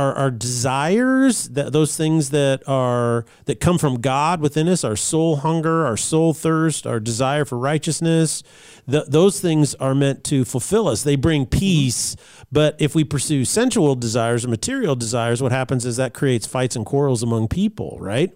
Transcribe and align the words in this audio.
our, 0.00 0.14
our 0.14 0.30
desires, 0.30 1.50
that 1.50 1.74
those 1.74 1.94
things 1.94 2.30
that 2.30 2.62
are 2.66 3.26
that 3.44 3.60
come 3.60 3.76
from 3.76 4.00
God 4.00 4.40
within 4.40 4.66
us, 4.66 4.82
our 4.82 4.96
soul 4.96 5.36
hunger, 5.36 5.84
our 5.84 5.98
soul 5.98 6.32
thirst, 6.32 6.86
our 6.86 6.98
desire 6.98 7.44
for 7.44 7.58
righteousness, 7.58 8.42
th- 8.90 9.04
those 9.08 9.40
things 9.40 9.74
are 9.74 9.94
meant 9.94 10.24
to 10.24 10.46
fulfill 10.46 10.88
us. 10.88 11.02
They 11.02 11.16
bring 11.16 11.44
mm-hmm. 11.44 11.58
peace. 11.58 12.16
But 12.50 12.76
if 12.78 12.94
we 12.94 13.04
pursue 13.04 13.44
sensual 13.44 13.94
desires 13.94 14.46
or 14.46 14.48
material 14.48 14.96
desires, 14.96 15.42
what 15.42 15.52
happens 15.52 15.84
is 15.84 15.98
that 15.98 16.14
creates 16.14 16.46
fights 16.46 16.76
and 16.76 16.86
quarrels 16.86 17.22
among 17.22 17.48
people, 17.48 17.98
right? 18.00 18.32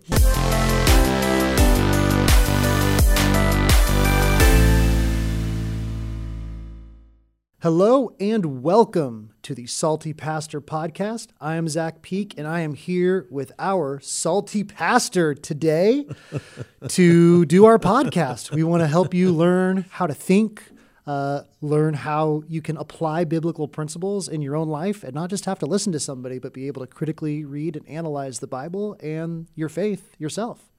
Hello 7.63 8.15
and 8.21 8.63
welcome 8.63 9.34
to 9.45 9.55
the 9.55 9.67
Salty 9.67 10.15
Pastor 10.15 10.59
Podcast. 10.59 11.29
I 11.39 11.57
am 11.57 11.69
Zach 11.69 12.01
Peak 12.01 12.33
and 12.39 12.49
I 12.49 12.61
am 12.61 12.73
here 12.73 13.27
with 13.31 13.53
our 13.59 14.01
Salty 14.01 14.65
Pastor 14.65 15.35
today 15.35 16.07
to 16.89 17.45
do 17.45 17.67
our 17.67 17.79
podcast. 17.79 18.53
We 18.53 18.65
want 18.65 18.81
to 18.81 18.87
help 18.87 19.13
you 19.13 19.31
learn 19.33 19.85
how 19.91 20.07
to 20.07 20.15
think, 20.15 20.63
uh, 21.07 21.43
learn 21.61 21.93
how 21.93 22.43
you 22.49 22.63
can 22.63 22.79
apply 22.79 23.25
biblical 23.25 23.69
principles 23.69 24.29
in 24.29 24.41
your 24.41 24.57
own 24.57 24.69
life 24.69 25.05
and 25.05 25.13
not 25.13 25.29
just 25.29 25.45
have 25.45 25.59
to 25.59 25.67
listen 25.67 25.93
to 25.93 26.01
somebody, 26.01 26.39
but 26.39 26.55
be 26.55 26.67
able 26.67 26.81
to 26.81 26.87
critically 26.87 27.45
read 27.45 27.77
and 27.77 27.87
analyze 27.87 28.39
the 28.39 28.47
Bible 28.47 28.97
and 29.03 29.47
your 29.55 29.69
faith 29.69 30.15
yourself. 30.19 30.71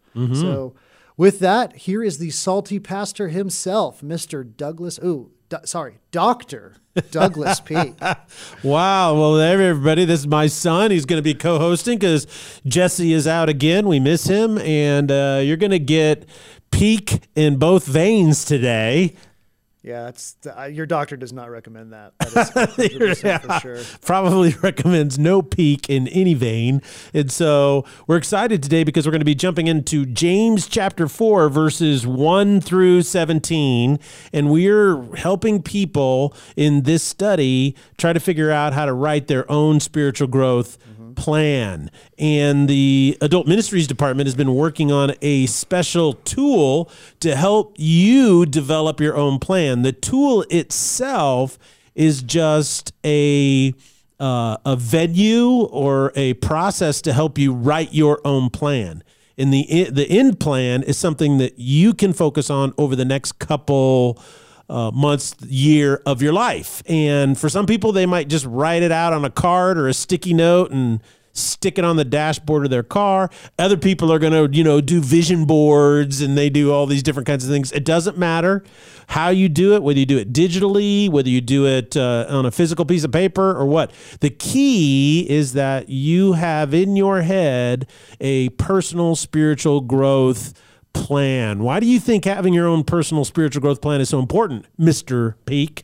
So, 0.41 0.73
with 1.17 1.37
that, 1.39 1.75
here 1.75 2.01
is 2.01 2.17
the 2.17 2.31
Salty 2.31 2.79
Pastor 2.79 3.27
himself, 3.27 4.01
Mr. 4.01 4.43
Douglas. 4.43 4.97
Oh, 5.03 5.29
Sorry, 5.63 5.99
Doctor 6.11 6.73
Douglas 7.11 7.59
Peak. 7.59 7.95
Wow. 8.63 9.13
Well, 9.13 9.33
there, 9.35 9.61
everybody, 9.61 10.05
this 10.05 10.21
is 10.21 10.27
my 10.27 10.47
son. 10.47 10.89
He's 10.89 11.05
going 11.05 11.19
to 11.19 11.23
be 11.23 11.33
co 11.35 11.59
hosting 11.59 11.99
because 11.99 12.25
Jesse 12.65 13.13
is 13.13 13.27
out 13.27 13.47
again. 13.47 13.87
We 13.87 13.99
miss 13.99 14.25
him. 14.25 14.57
And 14.57 15.11
uh, 15.11 15.41
you're 15.43 15.57
going 15.57 15.71
to 15.71 15.79
get 15.79 16.27
peak 16.71 17.27
in 17.35 17.57
both 17.57 17.85
veins 17.85 18.43
today. 18.43 19.15
Yeah, 19.85 20.07
it's 20.07 20.35
uh, 20.47 20.63
your 20.63 20.87
doctor 20.87 21.15
does 21.15 21.31
not 21.31 21.51
recommend 21.51 21.93
that. 21.93 22.13
That 22.17 22.27
is 22.29 22.49
100% 23.19 23.41
for 23.41 23.59
sure. 23.59 23.97
Probably 24.01 24.55
recommends 24.63 25.19
no 25.19 25.43
peak 25.43 25.91
in 25.91 26.07
any 26.07 26.33
vein. 26.33 26.81
And 27.13 27.31
so 27.31 27.85
we're 28.07 28.17
excited 28.17 28.63
today 28.63 28.83
because 28.83 29.05
we're 29.05 29.11
going 29.11 29.21
to 29.21 29.25
be 29.25 29.35
jumping 29.35 29.67
into 29.67 30.07
James 30.07 30.67
chapter 30.67 31.07
4, 31.07 31.49
verses 31.49 32.07
1 32.07 32.61
through 32.61 33.03
17. 33.03 33.99
And 34.33 34.49
we're 34.49 35.03
helping 35.17 35.61
people 35.61 36.33
in 36.55 36.81
this 36.81 37.03
study 37.03 37.75
try 37.99 38.11
to 38.11 38.19
figure 38.19 38.49
out 38.49 38.73
how 38.73 38.85
to 38.85 38.93
write 38.93 39.27
their 39.27 39.49
own 39.51 39.79
spiritual 39.79 40.27
growth 40.27 40.79
plan. 41.15 41.89
And 42.17 42.67
the 42.67 43.17
Adult 43.21 43.47
Ministries 43.47 43.87
Department 43.87 44.27
has 44.27 44.35
been 44.35 44.53
working 44.53 44.91
on 44.91 45.13
a 45.21 45.45
special 45.47 46.13
tool 46.13 46.89
to 47.19 47.35
help 47.35 47.75
you 47.77 48.45
develop 48.45 48.99
your 48.99 49.15
own 49.15 49.39
plan. 49.39 49.81
The 49.81 49.93
tool 49.93 50.45
itself 50.49 51.57
is 51.95 52.21
just 52.21 52.93
a 53.05 53.73
uh, 54.19 54.57
a 54.65 54.75
venue 54.77 55.49
or 55.49 56.11
a 56.15 56.33
process 56.35 57.01
to 57.01 57.11
help 57.13 57.37
you 57.37 57.53
write 57.53 57.93
your 57.93 58.21
own 58.25 58.49
plan. 58.49 59.03
And 59.37 59.53
the 59.53 59.89
the 59.91 60.09
end 60.09 60.39
plan 60.39 60.83
is 60.83 60.97
something 60.97 61.37
that 61.39 61.59
you 61.59 61.93
can 61.93 62.13
focus 62.13 62.49
on 62.49 62.73
over 62.77 62.95
the 62.95 63.05
next 63.05 63.33
couple 63.39 64.19
uh, 64.69 64.91
months, 64.91 65.35
year 65.41 66.01
of 66.05 66.21
your 66.21 66.33
life. 66.33 66.81
And 66.87 67.37
for 67.37 67.49
some 67.49 67.65
people, 67.65 67.91
they 67.91 68.05
might 68.05 68.27
just 68.27 68.45
write 68.45 68.83
it 68.83 68.91
out 68.91 69.13
on 69.13 69.25
a 69.25 69.29
card 69.29 69.77
or 69.77 69.87
a 69.87 69.93
sticky 69.93 70.33
note 70.33 70.71
and 70.71 71.01
stick 71.35 71.77
it 71.77 71.83
on 71.83 71.97
the 71.97 72.05
dashboard 72.05 72.63
of 72.63 72.71
their 72.71 72.83
car. 72.83 73.29
Other 73.59 73.77
people 73.77 74.11
are 74.11 74.19
going 74.19 74.33
to, 74.33 74.57
you 74.57 74.63
know, 74.63 74.79
do 74.81 75.01
vision 75.01 75.45
boards 75.45 76.21
and 76.21 76.37
they 76.37 76.49
do 76.49 76.71
all 76.71 76.85
these 76.85 77.03
different 77.03 77.27
kinds 77.27 77.43
of 77.43 77.51
things. 77.51 77.71
It 77.73 77.83
doesn't 77.83 78.17
matter 78.17 78.63
how 79.07 79.29
you 79.29 79.49
do 79.49 79.75
it, 79.75 79.83
whether 79.83 79.99
you 79.99 80.05
do 80.05 80.17
it 80.17 80.31
digitally, 80.31 81.09
whether 81.09 81.29
you 81.29 81.41
do 81.41 81.67
it 81.67 81.95
uh, 81.97 82.25
on 82.29 82.45
a 82.45 82.51
physical 82.51 82.85
piece 82.85 83.03
of 83.03 83.11
paper 83.11 83.51
or 83.51 83.65
what. 83.65 83.91
The 84.21 84.29
key 84.29 85.29
is 85.29 85.53
that 85.53 85.89
you 85.89 86.33
have 86.33 86.73
in 86.73 86.95
your 86.95 87.21
head 87.21 87.87
a 88.21 88.49
personal 88.49 89.15
spiritual 89.15 89.81
growth 89.81 90.53
plan. 90.95 91.59
Why 91.59 91.79
do 91.79 91.85
you 91.85 91.99
think 91.99 92.25
having 92.25 92.53
your 92.53 92.67
own 92.67 92.83
personal 92.83 93.25
spiritual 93.25 93.61
growth 93.61 93.81
plan 93.81 94.01
is 94.01 94.09
so 94.09 94.19
important, 94.19 94.65
Mr. 94.79 95.35
Peak? 95.45 95.83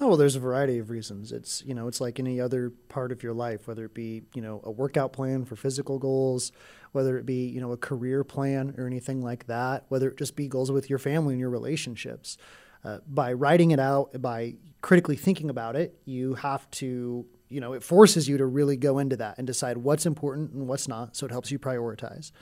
Oh 0.00 0.08
well, 0.08 0.16
there's 0.16 0.36
a 0.36 0.40
variety 0.40 0.78
of 0.78 0.90
reasons. 0.90 1.32
It's 1.32 1.62
you 1.66 1.74
know, 1.74 1.88
it's 1.88 2.00
like 2.00 2.18
any 2.18 2.40
other 2.40 2.70
part 2.88 3.12
of 3.12 3.22
your 3.22 3.34
life, 3.34 3.66
whether 3.66 3.84
it 3.84 3.94
be 3.94 4.22
you 4.34 4.42
know 4.42 4.60
a 4.64 4.70
workout 4.70 5.12
plan 5.12 5.44
for 5.44 5.56
physical 5.56 5.98
goals, 5.98 6.52
whether 6.92 7.18
it 7.18 7.26
be 7.26 7.46
you 7.46 7.60
know 7.60 7.72
a 7.72 7.76
career 7.76 8.22
plan 8.22 8.74
or 8.78 8.86
anything 8.86 9.22
like 9.22 9.46
that, 9.46 9.84
whether 9.88 10.08
it 10.08 10.16
just 10.16 10.36
be 10.36 10.48
goals 10.48 10.70
with 10.70 10.88
your 10.88 10.98
family 10.98 11.34
and 11.34 11.40
your 11.40 11.50
relationships. 11.50 12.36
Uh, 12.84 12.98
by 13.08 13.32
writing 13.32 13.72
it 13.72 13.80
out, 13.80 14.20
by 14.22 14.54
critically 14.80 15.16
thinking 15.16 15.50
about 15.50 15.74
it, 15.74 15.98
you 16.04 16.34
have 16.34 16.70
to 16.70 17.26
you 17.48 17.60
know 17.60 17.72
it 17.72 17.82
forces 17.82 18.28
you 18.28 18.36
to 18.36 18.46
really 18.46 18.76
go 18.76 18.98
into 18.98 19.16
that 19.16 19.38
and 19.38 19.46
decide 19.46 19.78
what's 19.78 20.06
important 20.06 20.52
and 20.52 20.68
what's 20.68 20.86
not. 20.86 21.16
So 21.16 21.24
it 21.24 21.32
helps 21.32 21.50
you 21.50 21.58
prioritize, 21.58 22.32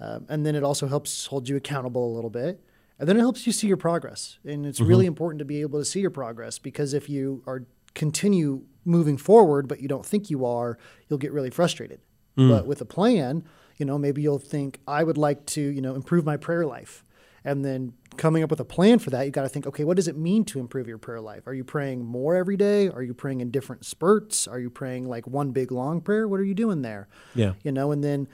um, 0.00 0.26
and 0.28 0.44
then 0.44 0.54
it 0.54 0.62
also 0.62 0.86
helps 0.86 1.26
hold 1.26 1.48
you 1.48 1.56
accountable 1.56 2.12
a 2.12 2.14
little 2.14 2.30
bit. 2.30 2.60
And 2.98 3.08
then 3.08 3.16
it 3.16 3.20
helps 3.20 3.46
you 3.46 3.52
see 3.52 3.66
your 3.66 3.76
progress. 3.76 4.38
And 4.44 4.64
it's 4.64 4.80
really 4.80 5.04
important 5.06 5.38
to 5.40 5.44
be 5.44 5.60
able 5.60 5.78
to 5.78 5.84
see 5.84 6.00
your 6.00 6.10
progress 6.10 6.58
because 6.58 6.94
if 6.94 7.08
you 7.10 7.42
are 7.46 7.64
continue 7.94 8.62
moving 8.84 9.16
forward 9.16 9.68
but 9.68 9.80
you 9.80 9.88
don't 9.88 10.04
think 10.06 10.30
you 10.30 10.44
are, 10.46 10.78
you'll 11.08 11.18
get 11.18 11.32
really 11.32 11.50
frustrated. 11.50 12.00
But 12.36 12.66
with 12.66 12.82
a 12.82 12.84
plan, 12.84 13.44
you 13.78 13.86
know, 13.86 13.96
maybe 13.96 14.20
you'll 14.20 14.38
think 14.38 14.80
I 14.86 15.02
would 15.04 15.16
like 15.16 15.46
to, 15.46 15.60
you 15.60 15.80
know, 15.80 15.94
improve 15.94 16.24
my 16.26 16.36
prayer 16.36 16.66
life. 16.66 17.02
And 17.46 17.64
then 17.64 17.92
coming 18.16 18.42
up 18.42 18.50
with 18.50 18.60
a 18.60 18.64
plan 18.64 18.98
for 18.98 19.08
that, 19.10 19.24
you 19.24 19.30
got 19.30 19.42
to 19.42 19.48
think, 19.48 19.66
okay, 19.66 19.84
what 19.84 19.96
does 19.96 20.08
it 20.08 20.16
mean 20.18 20.44
to 20.46 20.58
improve 20.58 20.86
your 20.88 20.98
prayer 20.98 21.20
life? 21.20 21.46
Are 21.46 21.54
you 21.54 21.64
praying 21.64 22.04
more 22.04 22.34
every 22.34 22.56
day? 22.56 22.88
Are 22.88 23.02
you 23.02 23.14
praying 23.14 23.40
in 23.40 23.50
different 23.50 23.86
spurts? 23.86 24.46
Are 24.48 24.58
you 24.58 24.68
praying 24.68 25.08
like 25.08 25.26
one 25.26 25.52
big 25.52 25.70
long 25.72 26.00
prayer? 26.00 26.26
What 26.28 26.40
are 26.40 26.44
you 26.44 26.54
doing 26.54 26.82
there? 26.82 27.08
Yeah. 27.34 27.52
you 27.62 27.72
know 27.72 27.92
and 27.92 28.02
then 28.02 28.28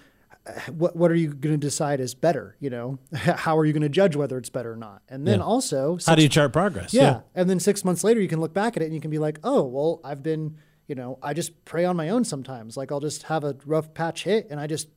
what 0.70 0.97
what 0.97 1.10
are 1.10 1.14
you 1.14 1.28
going 1.28 1.54
to 1.54 1.66
decide 1.66 2.00
is 2.00 2.14
better 2.14 2.56
you 2.58 2.69
know 2.69 2.98
how 3.14 3.56
are 3.56 3.64
you 3.64 3.72
going 3.72 3.82
to 3.82 3.88
judge 3.88 4.16
whether 4.16 4.36
it's 4.38 4.50
better 4.50 4.72
or 4.72 4.76
not 4.76 5.03
and 5.08 5.26
then 5.26 5.38
Yeah. 5.38 5.44
also 5.44 5.98
How 6.04 6.14
do 6.16 6.22
you 6.22 6.28
chart 6.28 6.53
progress? 6.53 6.92
yeah. 6.92 7.20
and 7.34 7.48
then 7.48 7.60
six 7.60 7.84
months 7.84 8.03
later 8.03 8.20
you 8.20 8.28
can 8.28 8.41
look 8.41 8.52
back 8.52 8.76
at 8.76 8.82
it 8.82 8.86
and 8.86 8.94
you 8.94 9.00
can 9.00 9.10
be 9.10 9.19
like 9.19 9.38
oh 9.44 9.62
well 9.62 10.00
i've 10.04 10.22
been 10.22 10.56
you 10.88 10.94
know 10.97 11.19
i 11.22 11.32
just 11.32 11.64
pray 11.64 11.84
on 11.84 11.97
my 11.97 12.08
own 12.08 12.25
sometimes 12.25 12.76
like 12.76 12.91
i'll 12.91 13.00
just 13.00 13.22
have 13.25 13.44
a 13.44 13.54
rough 13.66 13.94
patch 13.94 14.25
hit 14.25 14.48
and 14.50 14.58
i 14.58 14.66
just 14.66 14.88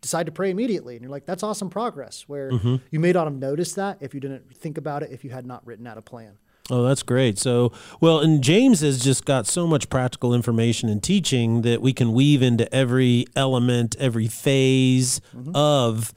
decide 0.00 0.26
to 0.26 0.32
pray 0.32 0.50
immediately 0.50 0.94
and 0.96 1.02
you're 1.02 1.10
like 1.10 1.26
that's 1.26 1.42
awesome 1.42 1.68
progress 1.70 2.24
where 2.26 2.50
Mm-hmm. 2.50 2.76
you 2.90 2.98
may 3.00 3.12
not 3.12 3.24
have 3.26 3.34
noticed 3.36 3.76
that 3.76 3.98
if 4.00 4.14
you 4.14 4.20
didn't 4.20 4.54
think 4.56 4.78
about 4.78 5.02
it 5.02 5.10
if 5.12 5.22
you 5.24 5.30
had 5.30 5.44
not 5.44 5.66
written 5.66 5.86
out 5.86 5.98
a 5.98 6.02
plan 6.02 6.38
Oh, 6.70 6.82
that's 6.82 7.02
great. 7.02 7.38
So, 7.38 7.72
well, 8.00 8.20
and 8.20 8.42
James 8.42 8.80
has 8.80 9.04
just 9.04 9.26
got 9.26 9.46
so 9.46 9.66
much 9.66 9.90
practical 9.90 10.32
information 10.32 10.88
and 10.88 11.02
teaching 11.02 11.60
that 11.60 11.82
we 11.82 11.92
can 11.92 12.14
weave 12.14 12.40
into 12.42 12.72
every 12.74 13.26
element, 13.36 13.96
every 13.98 14.28
phase 14.28 15.20
of 15.54 16.14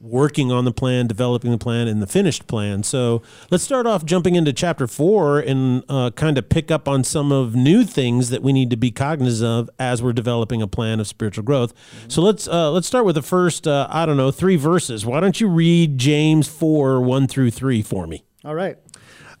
working 0.00 0.52
on 0.52 0.64
the 0.64 0.72
plan, 0.72 1.08
developing 1.08 1.50
the 1.50 1.58
plan, 1.58 1.88
and 1.88 2.00
the 2.00 2.06
finished 2.06 2.46
plan. 2.46 2.84
So, 2.84 3.20
let's 3.50 3.64
start 3.64 3.84
off 3.84 4.04
jumping 4.04 4.36
into 4.36 4.52
chapter 4.52 4.86
four 4.86 5.40
and 5.40 5.82
uh, 5.88 6.12
kind 6.12 6.38
of 6.38 6.48
pick 6.48 6.70
up 6.70 6.86
on 6.86 7.02
some 7.02 7.32
of 7.32 7.56
new 7.56 7.82
things 7.82 8.30
that 8.30 8.42
we 8.42 8.52
need 8.52 8.70
to 8.70 8.76
be 8.76 8.92
cognizant 8.92 9.50
of 9.50 9.70
as 9.80 10.04
we're 10.04 10.12
developing 10.12 10.62
a 10.62 10.68
plan 10.68 11.00
of 11.00 11.08
spiritual 11.08 11.42
growth. 11.42 11.74
So 12.06 12.22
let's 12.22 12.46
uh, 12.46 12.70
let's 12.70 12.86
start 12.86 13.04
with 13.06 13.16
the 13.16 13.22
first 13.22 13.66
uh, 13.66 13.88
I 13.90 14.06
don't 14.06 14.16
know 14.16 14.30
three 14.30 14.56
verses. 14.56 15.04
Why 15.04 15.18
don't 15.18 15.40
you 15.40 15.48
read 15.48 15.98
James 15.98 16.46
four 16.46 17.00
one 17.00 17.26
through 17.26 17.50
three 17.50 17.82
for 17.82 18.06
me? 18.06 18.22
all 18.44 18.54
right 18.54 18.78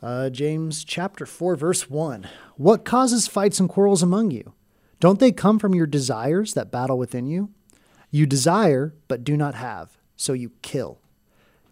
uh, 0.02 0.30
james 0.30 0.84
chapter 0.84 1.26
4 1.26 1.56
verse 1.56 1.90
1 1.90 2.26
what 2.56 2.84
causes 2.84 3.26
fights 3.26 3.60
and 3.60 3.68
quarrels 3.68 4.02
among 4.02 4.30
you 4.30 4.54
don't 4.98 5.18
they 5.18 5.32
come 5.32 5.58
from 5.58 5.74
your 5.74 5.86
desires 5.86 6.54
that 6.54 6.70
battle 6.70 6.98
within 6.98 7.26
you 7.26 7.50
you 8.10 8.26
desire 8.26 8.94
but 9.08 9.24
do 9.24 9.36
not 9.36 9.54
have 9.54 9.96
so 10.16 10.32
you 10.32 10.50
kill 10.62 10.98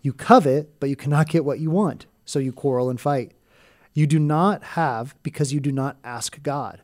You 0.00 0.12
covet, 0.12 0.78
but 0.80 0.88
you 0.88 0.96
cannot 0.96 1.28
get 1.28 1.44
what 1.44 1.58
you 1.58 1.70
want, 1.70 2.06
so 2.24 2.38
you 2.38 2.52
quarrel 2.52 2.88
and 2.88 3.00
fight. 3.00 3.32
You 3.94 4.06
do 4.06 4.18
not 4.20 4.62
have 4.78 5.14
because 5.22 5.52
you 5.52 5.60
do 5.60 5.72
not 5.72 5.96
ask 6.04 6.40
God. 6.42 6.82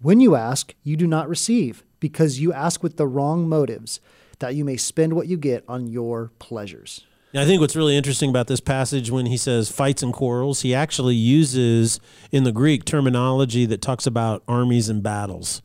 When 0.00 0.18
you 0.18 0.34
ask, 0.34 0.74
you 0.82 0.96
do 0.96 1.06
not 1.06 1.28
receive 1.28 1.84
because 2.00 2.40
you 2.40 2.52
ask 2.52 2.82
with 2.82 2.96
the 2.96 3.06
wrong 3.06 3.48
motives, 3.48 4.00
that 4.38 4.54
you 4.54 4.64
may 4.64 4.76
spend 4.76 5.12
what 5.12 5.28
you 5.28 5.36
get 5.36 5.62
on 5.68 5.86
your 5.86 6.32
pleasures. 6.38 7.04
And 7.34 7.42
I 7.42 7.46
think 7.46 7.60
what's 7.60 7.74
really 7.74 7.96
interesting 7.96 8.30
about 8.30 8.46
this 8.46 8.60
passage 8.60 9.10
when 9.10 9.26
he 9.26 9.36
says 9.36 9.68
fights 9.70 10.02
and 10.04 10.12
quarrels, 10.12 10.60
he 10.62 10.72
actually 10.74 11.16
uses 11.16 11.98
in 12.30 12.44
the 12.44 12.52
Greek 12.52 12.84
terminology 12.84 13.66
that 13.66 13.82
talks 13.82 14.06
about 14.06 14.44
armies 14.46 14.88
and 14.88 15.02
battles. 15.02 15.60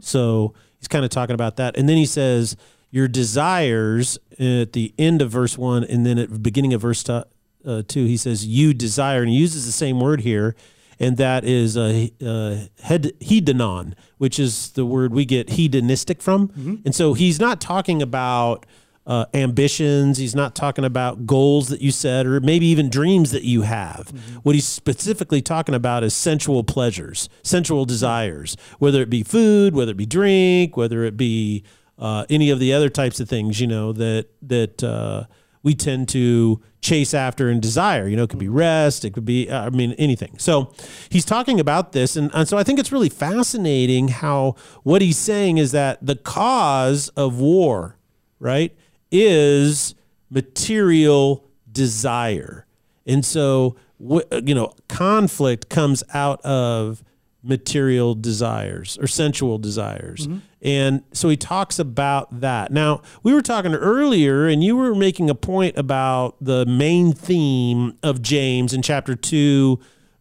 So 0.00 0.54
he's 0.78 0.86
kind 0.88 1.04
of 1.04 1.10
talking 1.10 1.34
about 1.34 1.56
that. 1.56 1.76
And 1.76 1.88
then 1.88 1.96
he 1.96 2.06
says, 2.06 2.56
Your 2.92 3.08
desires 3.08 4.16
at 4.38 4.72
the 4.72 4.94
end 4.96 5.20
of 5.20 5.30
verse 5.30 5.58
one, 5.58 5.82
and 5.84 6.06
then 6.06 6.18
at 6.18 6.30
the 6.30 6.38
beginning 6.38 6.72
of 6.72 6.80
verse 6.82 7.02
t- 7.02 7.22
uh, 7.66 7.82
two, 7.86 8.04
he 8.06 8.16
says, 8.16 8.46
You 8.46 8.72
desire. 8.72 9.20
And 9.22 9.28
he 9.30 9.36
uses 9.36 9.66
the 9.66 9.72
same 9.72 9.98
word 10.00 10.20
here. 10.20 10.54
and 11.00 11.16
that 11.16 11.44
is 11.44 11.76
a, 11.76 12.12
a 12.20 12.68
hed- 12.82 13.12
hedonon, 13.20 13.94
which 14.18 14.38
is 14.38 14.70
the 14.70 14.84
word 14.86 15.12
we 15.12 15.24
get 15.24 15.50
hedonistic 15.50 16.20
from. 16.22 16.80
And 16.84 16.94
so 16.94 17.14
he's 17.14 17.38
not 17.40 17.60
talking 17.60 18.02
about 18.02 18.66
uh, 19.08 19.24
ambitions. 19.32 20.18
He's 20.18 20.34
not 20.34 20.54
talking 20.54 20.84
about 20.84 21.26
goals 21.26 21.68
that 21.70 21.80
you 21.80 21.90
set 21.90 22.26
or 22.26 22.40
maybe 22.40 22.66
even 22.66 22.90
dreams 22.90 23.30
that 23.32 23.42
you 23.42 23.62
have. 23.62 24.12
What 24.42 24.54
he's 24.54 24.68
specifically 24.68 25.40
talking 25.40 25.74
about 25.74 26.04
is 26.04 26.12
sensual 26.14 26.62
pleasures, 26.62 27.30
sensual 27.42 27.86
desires, 27.86 28.56
whether 28.78 29.00
it 29.00 29.08
be 29.08 29.22
food, 29.22 29.74
whether 29.74 29.92
it 29.92 29.96
be 29.96 30.06
drink, 30.06 30.76
whether 30.76 31.04
it 31.04 31.16
be 31.16 31.64
uh, 31.98 32.26
any 32.28 32.50
of 32.50 32.60
the 32.60 32.72
other 32.72 32.90
types 32.90 33.18
of 33.18 33.28
things, 33.28 33.60
you 33.60 33.66
know, 33.66 33.92
that 33.94 34.28
that 34.42 34.84
uh, 34.84 35.24
we 35.62 35.74
tend 35.74 36.08
to 36.10 36.60
chase 36.82 37.14
after 37.14 37.48
and 37.48 37.62
desire. 37.62 38.06
You 38.06 38.16
know, 38.16 38.24
it 38.24 38.30
could 38.30 38.38
be 38.38 38.48
rest, 38.48 39.04
it 39.04 39.12
could 39.14 39.24
be, 39.24 39.50
uh, 39.50 39.66
I 39.66 39.70
mean, 39.70 39.92
anything. 39.92 40.38
So 40.38 40.72
he's 41.08 41.24
talking 41.24 41.58
about 41.58 41.92
this. 41.92 42.14
And, 42.14 42.30
and 42.34 42.46
so 42.46 42.56
I 42.56 42.62
think 42.62 42.78
it's 42.78 42.92
really 42.92 43.08
fascinating 43.08 44.08
how 44.08 44.54
what 44.84 45.02
he's 45.02 45.18
saying 45.18 45.58
is 45.58 45.72
that 45.72 45.98
the 46.04 46.14
cause 46.14 47.08
of 47.10 47.40
war, 47.40 47.96
right, 48.38 48.76
is 49.10 49.94
material 50.30 51.44
desire. 51.70 52.66
And 53.06 53.24
so, 53.24 53.76
you 53.98 54.54
know, 54.54 54.72
conflict 54.88 55.68
comes 55.68 56.04
out 56.12 56.40
of 56.42 57.02
material 57.42 58.14
desires 58.14 58.98
or 59.00 59.06
sensual 59.06 59.58
desires. 59.58 60.26
Mm-hmm. 60.26 60.38
And 60.60 61.02
so 61.12 61.28
he 61.28 61.36
talks 61.36 61.78
about 61.78 62.40
that. 62.40 62.72
Now, 62.72 63.02
we 63.22 63.32
were 63.32 63.42
talking 63.42 63.74
earlier, 63.74 64.46
and 64.46 64.62
you 64.62 64.76
were 64.76 64.94
making 64.94 65.30
a 65.30 65.34
point 65.34 65.78
about 65.78 66.36
the 66.40 66.66
main 66.66 67.12
theme 67.12 67.96
of 68.02 68.22
James 68.22 68.72
in 68.72 68.82
chapter 68.82 69.14
2. 69.14 69.78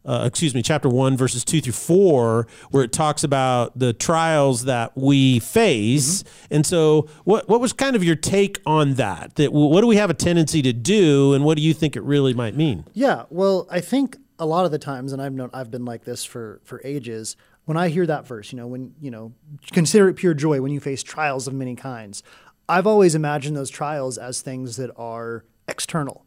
Uh, 0.07 0.23
excuse 0.25 0.55
me, 0.55 0.61
chapter 0.61 0.87
1, 0.87 1.17
verses 1.17 1.43
2 1.43 1.59
through 1.59 1.73
4, 1.73 2.47
where 2.71 2.83
it 2.83 2.93
talks 2.93 3.25
about 3.25 3.77
the 3.77 3.91
trials 3.91 4.63
that 4.63 4.95
we 4.95 5.39
face. 5.39 6.23
And 6.49 6.65
so, 6.65 7.09
what, 7.25 7.49
what 7.49 7.59
was 7.59 7.73
kind 7.73 7.93
of 7.93 8.05
your 8.05 8.15
take 8.15 8.61
on 8.65 8.93
that? 8.93 9.35
That 9.35 9.51
What 9.51 9.81
do 9.81 9.87
we 9.87 9.97
have 9.97 10.09
a 10.09 10.13
tendency 10.13 10.61
to 10.61 10.71
do, 10.71 11.33
and 11.33 11.43
what 11.43 11.57
do 11.57 11.61
you 11.61 11.73
think 11.73 11.97
it 11.97 12.03
really 12.03 12.33
might 12.33 12.55
mean? 12.55 12.85
Yeah, 12.93 13.25
well, 13.29 13.67
I 13.69 13.81
think 13.81 14.17
a 14.39 14.45
lot 14.45 14.65
of 14.65 14.71
the 14.71 14.79
times, 14.79 15.11
and 15.11 15.21
I've 15.21 15.33
known 15.33 15.49
I've 15.53 15.71
been 15.71 15.85
like 15.85 16.03
this 16.05 16.23
for 16.23 16.61
for 16.63 16.81
ages. 16.83 17.35
When 17.65 17.75
I 17.75 17.89
hear 17.89 18.05
that 18.05 18.25
verse, 18.25 18.53
you 18.53 18.57
know, 18.57 18.67
when 18.67 18.93
you 19.01 19.11
know, 19.11 19.33
consider 19.71 20.07
it 20.07 20.13
pure 20.13 20.33
joy 20.33 20.61
when 20.61 20.71
you 20.71 20.79
face 20.79 21.03
trials 21.03 21.47
of 21.47 21.53
many 21.53 21.75
kinds. 21.75 22.23
I've 22.69 22.87
always 22.87 23.15
imagined 23.15 23.55
those 23.55 23.69
trials 23.69 24.17
as 24.17 24.41
things 24.41 24.75
that 24.77 24.91
are 24.97 25.45
external. 25.67 26.25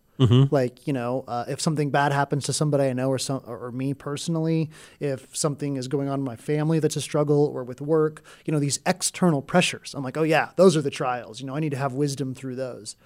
Like 0.50 0.86
you 0.86 0.92
know, 0.92 1.24
uh, 1.26 1.44
if 1.48 1.60
something 1.60 1.90
bad 1.90 2.12
happens 2.12 2.44
to 2.44 2.52
somebody 2.52 2.84
I 2.84 2.92
know 2.92 3.08
or 3.08 3.18
some 3.18 3.42
or 3.46 3.72
me 3.72 3.94
personally, 3.94 4.70
if 4.98 5.34
something 5.34 5.76
is 5.76 5.88
going 5.88 6.08
on 6.08 6.20
in 6.20 6.24
my 6.24 6.36
family 6.36 6.78
that's 6.78 6.96
a 6.96 7.00
struggle 7.00 7.46
or 7.46 7.64
with 7.64 7.80
work, 7.80 8.22
you 8.44 8.52
know, 8.52 8.60
these 8.60 8.80
external 8.86 9.42
pressures. 9.42 9.94
I'm 9.94 10.04
like, 10.04 10.16
oh 10.16 10.22
yeah, 10.22 10.50
those 10.56 10.76
are 10.76 10.82
the 10.82 10.90
trials. 10.90 11.40
You 11.40 11.46
know, 11.46 11.56
I 11.56 11.60
need 11.60 11.70
to 11.70 11.78
have 11.78 11.94
wisdom 11.94 12.34
through 12.34 12.56
those. 12.56 12.96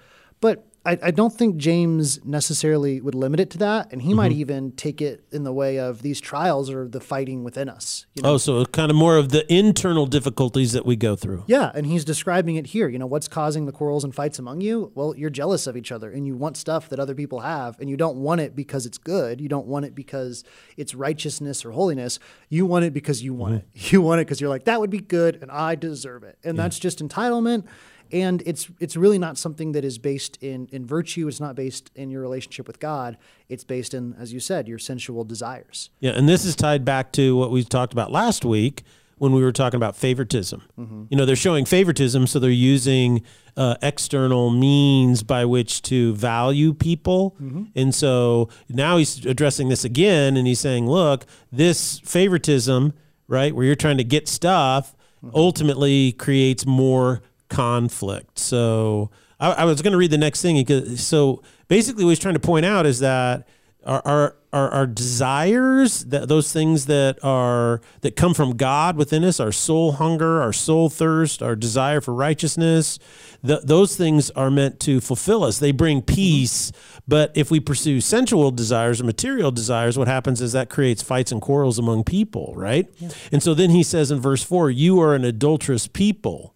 But 0.41 0.65
I, 0.85 0.97
I 1.01 1.11
don't 1.11 1.33
think 1.33 1.57
James 1.57 2.23
necessarily 2.23 3.01
would 3.01 3.15
limit 3.15 3.39
it 3.39 3.49
to 3.51 3.57
that, 3.59 3.91
and 3.91 4.01
he 4.01 4.13
might 4.13 4.31
mm-hmm. 4.31 4.41
even 4.41 4.71
take 4.73 5.01
it 5.01 5.23
in 5.31 5.43
the 5.43 5.51
way 5.51 5.79
of 5.79 6.03
these 6.03 6.21
trials 6.21 6.69
or 6.69 6.87
the 6.87 6.99
fighting 6.99 7.43
within 7.43 7.69
us. 7.69 8.05
You 8.13 8.21
know? 8.21 8.33
Oh, 8.33 8.37
so 8.37 8.63
kind 8.65 8.91
of 8.91 8.95
more 8.95 9.17
of 9.17 9.29
the 9.29 9.51
internal 9.51 10.05
difficulties 10.05 10.73
that 10.73 10.85
we 10.85 10.95
go 10.95 11.15
through. 11.15 11.43
Yeah, 11.47 11.71
and 11.73 11.87
he's 11.87 12.05
describing 12.05 12.55
it 12.55 12.67
here. 12.67 12.87
You 12.87 12.99
know, 12.99 13.07
what's 13.07 13.27
causing 13.27 13.65
the 13.65 13.71
quarrels 13.71 14.03
and 14.03 14.13
fights 14.13 14.37
among 14.37 14.61
you? 14.61 14.91
Well, 14.93 15.15
you're 15.17 15.31
jealous 15.31 15.65
of 15.65 15.75
each 15.75 15.91
other 15.91 16.11
and 16.11 16.27
you 16.27 16.35
want 16.35 16.55
stuff 16.55 16.89
that 16.89 16.99
other 16.99 17.15
people 17.15 17.39
have, 17.39 17.79
and 17.79 17.89
you 17.89 17.97
don't 17.97 18.17
want 18.17 18.41
it 18.41 18.55
because 18.55 18.85
it's 18.85 18.99
good. 18.99 19.41
You 19.41 19.49
don't 19.49 19.67
want 19.67 19.85
it 19.85 19.95
because 19.95 20.43
it's 20.77 20.93
righteousness 20.93 21.65
or 21.65 21.71
holiness. 21.71 22.19
You 22.49 22.65
want 22.67 22.85
it 22.85 22.93
because 22.93 23.23
you 23.23 23.33
want 23.33 23.55
mm-hmm. 23.55 23.77
it. 23.77 23.91
You 23.95 24.01
want 24.01 24.19
it 24.19 24.25
because 24.25 24.41
you're 24.41 24.49
like, 24.49 24.65
that 24.65 24.79
would 24.79 24.89
be 24.89 24.99
good 24.99 25.37
and 25.41 25.49
I 25.49 25.75
deserve 25.75 26.23
it. 26.23 26.37
And 26.43 26.57
that's 26.57 26.79
just 26.79 26.99
entitlement. 26.99 27.65
And 28.11 28.43
it's 28.45 28.69
it's 28.79 28.95
really 28.95 29.19
not 29.19 29.37
something 29.37 29.71
that 29.73 29.83
is 29.83 29.97
based 29.97 30.37
in 30.41 30.67
in 30.71 30.85
virtue. 30.85 31.27
It's 31.27 31.39
not 31.39 31.55
based 31.55 31.91
in 31.95 32.09
your 32.11 32.21
relationship 32.21 32.67
with 32.67 32.79
God. 32.79 33.17
It's 33.49 33.63
based 33.63 33.93
in, 33.93 34.15
as 34.19 34.33
you 34.33 34.39
said, 34.39 34.67
your 34.67 34.79
sensual 34.79 35.23
desires. 35.23 35.89
Yeah, 35.99 36.11
and 36.11 36.27
this 36.27 36.45
is 36.45 36.55
tied 36.55 36.85
back 36.85 37.11
to 37.13 37.35
what 37.35 37.51
we 37.51 37.63
talked 37.63 37.93
about 37.93 38.11
last 38.11 38.45
week 38.45 38.83
when 39.17 39.31
we 39.31 39.41
were 39.41 39.51
talking 39.51 39.77
about 39.77 39.95
favoritism. 39.95 40.61
Mm-hmm. 40.77 41.03
You 41.09 41.17
know, 41.17 41.25
they're 41.25 41.35
showing 41.35 41.65
favoritism, 41.65 42.27
so 42.27 42.39
they're 42.39 42.49
using 42.49 43.23
uh, 43.55 43.75
external 43.81 44.49
means 44.49 45.23
by 45.23 45.45
which 45.45 45.81
to 45.83 46.13
value 46.15 46.73
people. 46.73 47.35
Mm-hmm. 47.41 47.63
And 47.75 47.95
so 47.95 48.49
now 48.67 48.97
he's 48.97 49.25
addressing 49.25 49.69
this 49.69 49.85
again, 49.85 50.35
and 50.35 50.45
he's 50.47 50.59
saying, 50.59 50.87
look, 50.87 51.25
this 51.51 51.99
favoritism, 51.99 52.93
right, 53.27 53.55
where 53.55 53.65
you're 53.65 53.75
trying 53.75 53.97
to 53.97 54.03
get 54.03 54.27
stuff, 54.27 54.95
mm-hmm. 55.23 55.35
ultimately 55.35 56.11
creates 56.11 56.65
more 56.65 57.21
conflict. 57.55 58.37
So 58.39 59.09
I, 59.39 59.51
I 59.51 59.65
was 59.65 59.81
going 59.81 59.91
to 59.93 59.97
read 59.97 60.11
the 60.11 60.17
next 60.17 60.41
thing. 60.41 60.55
because- 60.57 61.01
So 61.05 61.41
basically, 61.67 62.03
what 62.03 62.11
he's 62.11 62.19
trying 62.19 62.35
to 62.35 62.39
point 62.39 62.65
out 62.65 62.85
is 62.85 62.99
that 62.99 63.47
our 63.85 64.01
our 64.05 64.35
our, 64.51 64.69
our 64.71 64.87
desires, 64.87 66.05
that 66.05 66.27
those 66.29 66.51
things 66.51 66.85
that 66.85 67.19
are 67.23 67.81
that 68.01 68.15
come 68.15 68.33
from 68.33 68.55
God 68.55 68.95
within 68.97 69.23
us, 69.23 69.39
our 69.39 69.51
soul 69.51 69.91
hunger, 69.93 70.41
our 70.41 70.53
soul 70.53 70.89
thirst, 70.89 71.43
our 71.43 71.55
desire 71.55 71.99
for 72.01 72.13
righteousness, 72.13 72.97
th- 73.45 73.59
those 73.63 73.95
things 73.97 74.31
are 74.31 74.49
meant 74.49 74.79
to 74.81 75.01
fulfill 75.01 75.43
us. 75.43 75.59
They 75.59 75.71
bring 75.73 76.01
peace. 76.01 76.71
But 77.07 77.31
if 77.35 77.51
we 77.51 77.59
pursue 77.59 78.01
sensual 78.01 78.49
desires 78.51 79.01
or 79.01 79.03
material 79.03 79.51
desires, 79.51 79.97
what 79.97 80.07
happens 80.07 80.41
is 80.41 80.53
that 80.53 80.69
creates 80.69 81.03
fights 81.03 81.31
and 81.33 81.41
quarrels 81.41 81.77
among 81.77 82.05
people, 82.05 82.53
right? 82.55 82.87
And 83.31 83.43
so 83.43 83.53
then 83.53 83.69
he 83.71 83.83
says 83.83 84.09
in 84.09 84.19
verse 84.19 84.41
four, 84.41 84.71
"You 84.71 84.99
are 85.01 85.13
an 85.13 85.25
adulterous 85.25 85.85
people." 85.87 86.54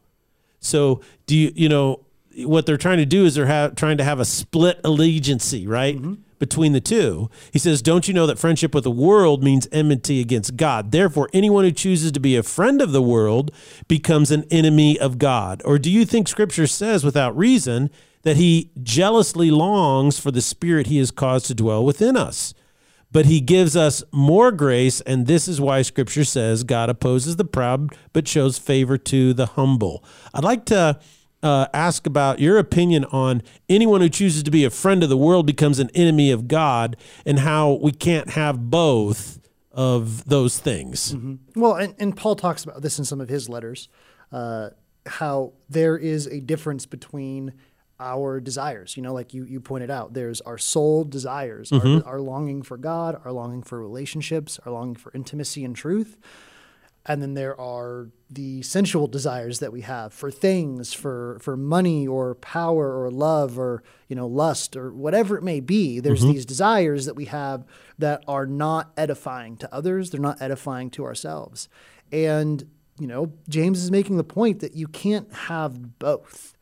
So 0.60 1.02
do 1.26 1.36
you 1.36 1.52
you 1.56 1.70
know 1.70 2.06
what 2.46 2.66
they're 2.66 2.78
trying 2.78 2.98
to 2.98 3.06
do 3.06 3.26
is 3.26 3.36
they're 3.36 3.48
ha- 3.48 3.72
trying 3.76 3.98
to 3.98 4.04
have 4.04 4.20
a 4.20 4.26
split 4.26 4.80
allegiancy, 4.84 5.68
right? 5.68 5.98
Mm-hmm. 5.98 6.16
Between 6.38 6.72
the 6.72 6.80
two. 6.80 7.30
He 7.52 7.60
says, 7.60 7.82
Don't 7.82 8.08
you 8.08 8.14
know 8.14 8.26
that 8.26 8.40
friendship 8.40 8.74
with 8.74 8.86
the 8.86 8.92
world 8.92 9.44
means 9.44 9.68
enmity 9.74 10.22
against 10.22 10.56
God? 10.56 10.94
Therefore, 10.94 11.30
anyone 11.34 11.66
who 11.66 11.72
chooses 11.72 12.14
to 12.14 12.20
be 12.22 12.38
a 12.38 12.44
friend 12.44 12.82
of 12.82 12.94
the 12.94 13.02
world 13.02 13.52
becomes 13.90 14.32
an 14.32 14.46
enemy 14.50 14.98
of 14.98 15.18
God. 15.18 15.62
Or 15.66 15.78
do 15.78 15.92
you 15.92 16.06
think 16.06 16.30
scripture 16.30 16.66
says 16.66 17.04
without 17.04 17.38
reason 17.38 17.90
that 18.22 18.38
he 18.38 18.72
jealously 18.82 19.52
longs 19.52 20.18
for 20.18 20.32
the 20.32 20.42
spirit 20.42 20.88
he 20.88 20.98
has 21.00 21.12
caused 21.12 21.48
to 21.48 21.56
dwell 21.56 21.84
within 21.84 22.16
us? 22.16 22.54
But 23.12 23.26
he 23.26 23.42
gives 23.42 23.76
us 23.76 24.04
more 24.12 24.52
grace 24.52 25.02
and 25.02 25.28
this 25.28 25.48
is 25.48 25.60
why 25.60 25.82
scripture 25.82 26.24
says 26.24 26.64
god 26.64 26.90
opposes 26.90 27.36
the 27.36 27.46
proud 27.46 27.90
but 28.14 28.28
shows 28.28 28.58
favor 28.58 28.98
to 28.98 29.34
the 29.34 29.46
humble. 29.48 30.04
I'd 30.34 30.44
like 30.44 30.66
to 30.66 31.00
uh, 31.42 31.68
ask 31.74 32.06
about 32.06 32.40
your 32.40 32.58
opinion 32.58 33.06
on 33.06 33.42
anyone 33.68 34.02
who 34.02 34.10
chooses 34.10 34.44
to 34.44 34.52
be 34.52 34.66
a 34.66 34.70
friend 34.70 35.04
of 35.04 35.10
the 35.10 35.18
world 35.18 35.46
becomes 35.46 35.80
an 35.80 35.90
enemy 35.94 36.32
of 36.32 36.48
god 36.48 36.98
and 37.26 37.40
how 37.40 37.74
we 37.82 37.92
can't 37.92 38.32
have 38.32 38.70
both 38.70 39.40
of 39.72 40.26
those 40.26 40.60
things. 40.60 41.16
Well, 41.56 41.76
and, 41.76 41.96
and 42.00 42.16
Paul 42.16 42.36
talks 42.36 42.64
about 42.64 42.82
this 42.82 43.00
in 43.00 43.06
some 43.06 43.22
of 43.22 43.30
his 43.30 43.48
letters, 43.48 43.88
uh, 44.32 44.72
how 45.06 45.54
there 45.70 45.98
is 45.98 46.28
a 46.28 46.42
difference 46.42 46.86
between 46.86 47.54
our 48.00 48.40
desires. 48.40 48.96
You 48.96 49.04
know, 49.04 49.14
like 49.14 49.34
you, 49.34 49.44
you 49.46 49.60
pointed 49.60 49.92
out, 49.92 50.14
there's 50.14 50.42
our 50.42 50.58
soul 50.58 51.04
desires, 51.04 51.72
our, 51.72 51.80
mm-hmm. 51.80 52.08
our 52.08 52.22
longing 52.22 52.62
for 52.62 52.78
God, 52.78 53.20
our 53.26 53.32
longing 53.32 53.64
for 53.64 53.80
relationships, 53.80 54.60
our 54.66 54.72
longing 54.72 54.96
for 54.96 55.12
intimacy 55.14 55.66
and 55.66 55.76
truth. 55.76 56.18
And 57.06 57.22
then 57.22 57.34
there 57.34 57.60
are 57.60 58.10
the 58.30 58.62
sensual 58.62 59.08
desires 59.08 59.60
that 59.60 59.72
we 59.72 59.82
have 59.82 60.14
for 60.14 60.30
things, 60.30 60.94
for 60.94 61.40
for 61.42 61.58
money 61.58 62.06
or 62.06 62.36
power 62.36 63.02
or 63.02 63.10
love 63.10 63.58
or 63.58 63.84
you 64.08 64.16
know 64.16 64.28
lust 64.28 64.76
or 64.76 64.92
whatever 64.94 65.38
it 65.38 65.44
may 65.44 65.60
be. 65.60 66.00
There's 66.00 66.22
mm-hmm. 66.22 66.34
these 66.34 66.46
desires 66.46 67.06
that 67.06 67.16
we 67.16 67.26
have 67.26 67.66
that 67.98 68.24
are 68.28 68.46
not 68.46 68.92
edifying 68.96 69.58
to 69.58 69.74
others. 69.74 70.12
They're 70.12 70.22
not 70.22 70.42
edifying 70.42 70.92
to 70.92 71.06
ourselves. 71.06 71.68
And 72.12 72.70
you 73.00 73.08
know, 73.08 73.32
James 73.48 73.82
is 73.82 73.92
making 73.92 74.18
the 74.18 74.24
point 74.24 74.60
that 74.60 74.76
you 74.76 74.88
can't 74.88 75.34
have 75.34 75.98
both. 76.00 76.56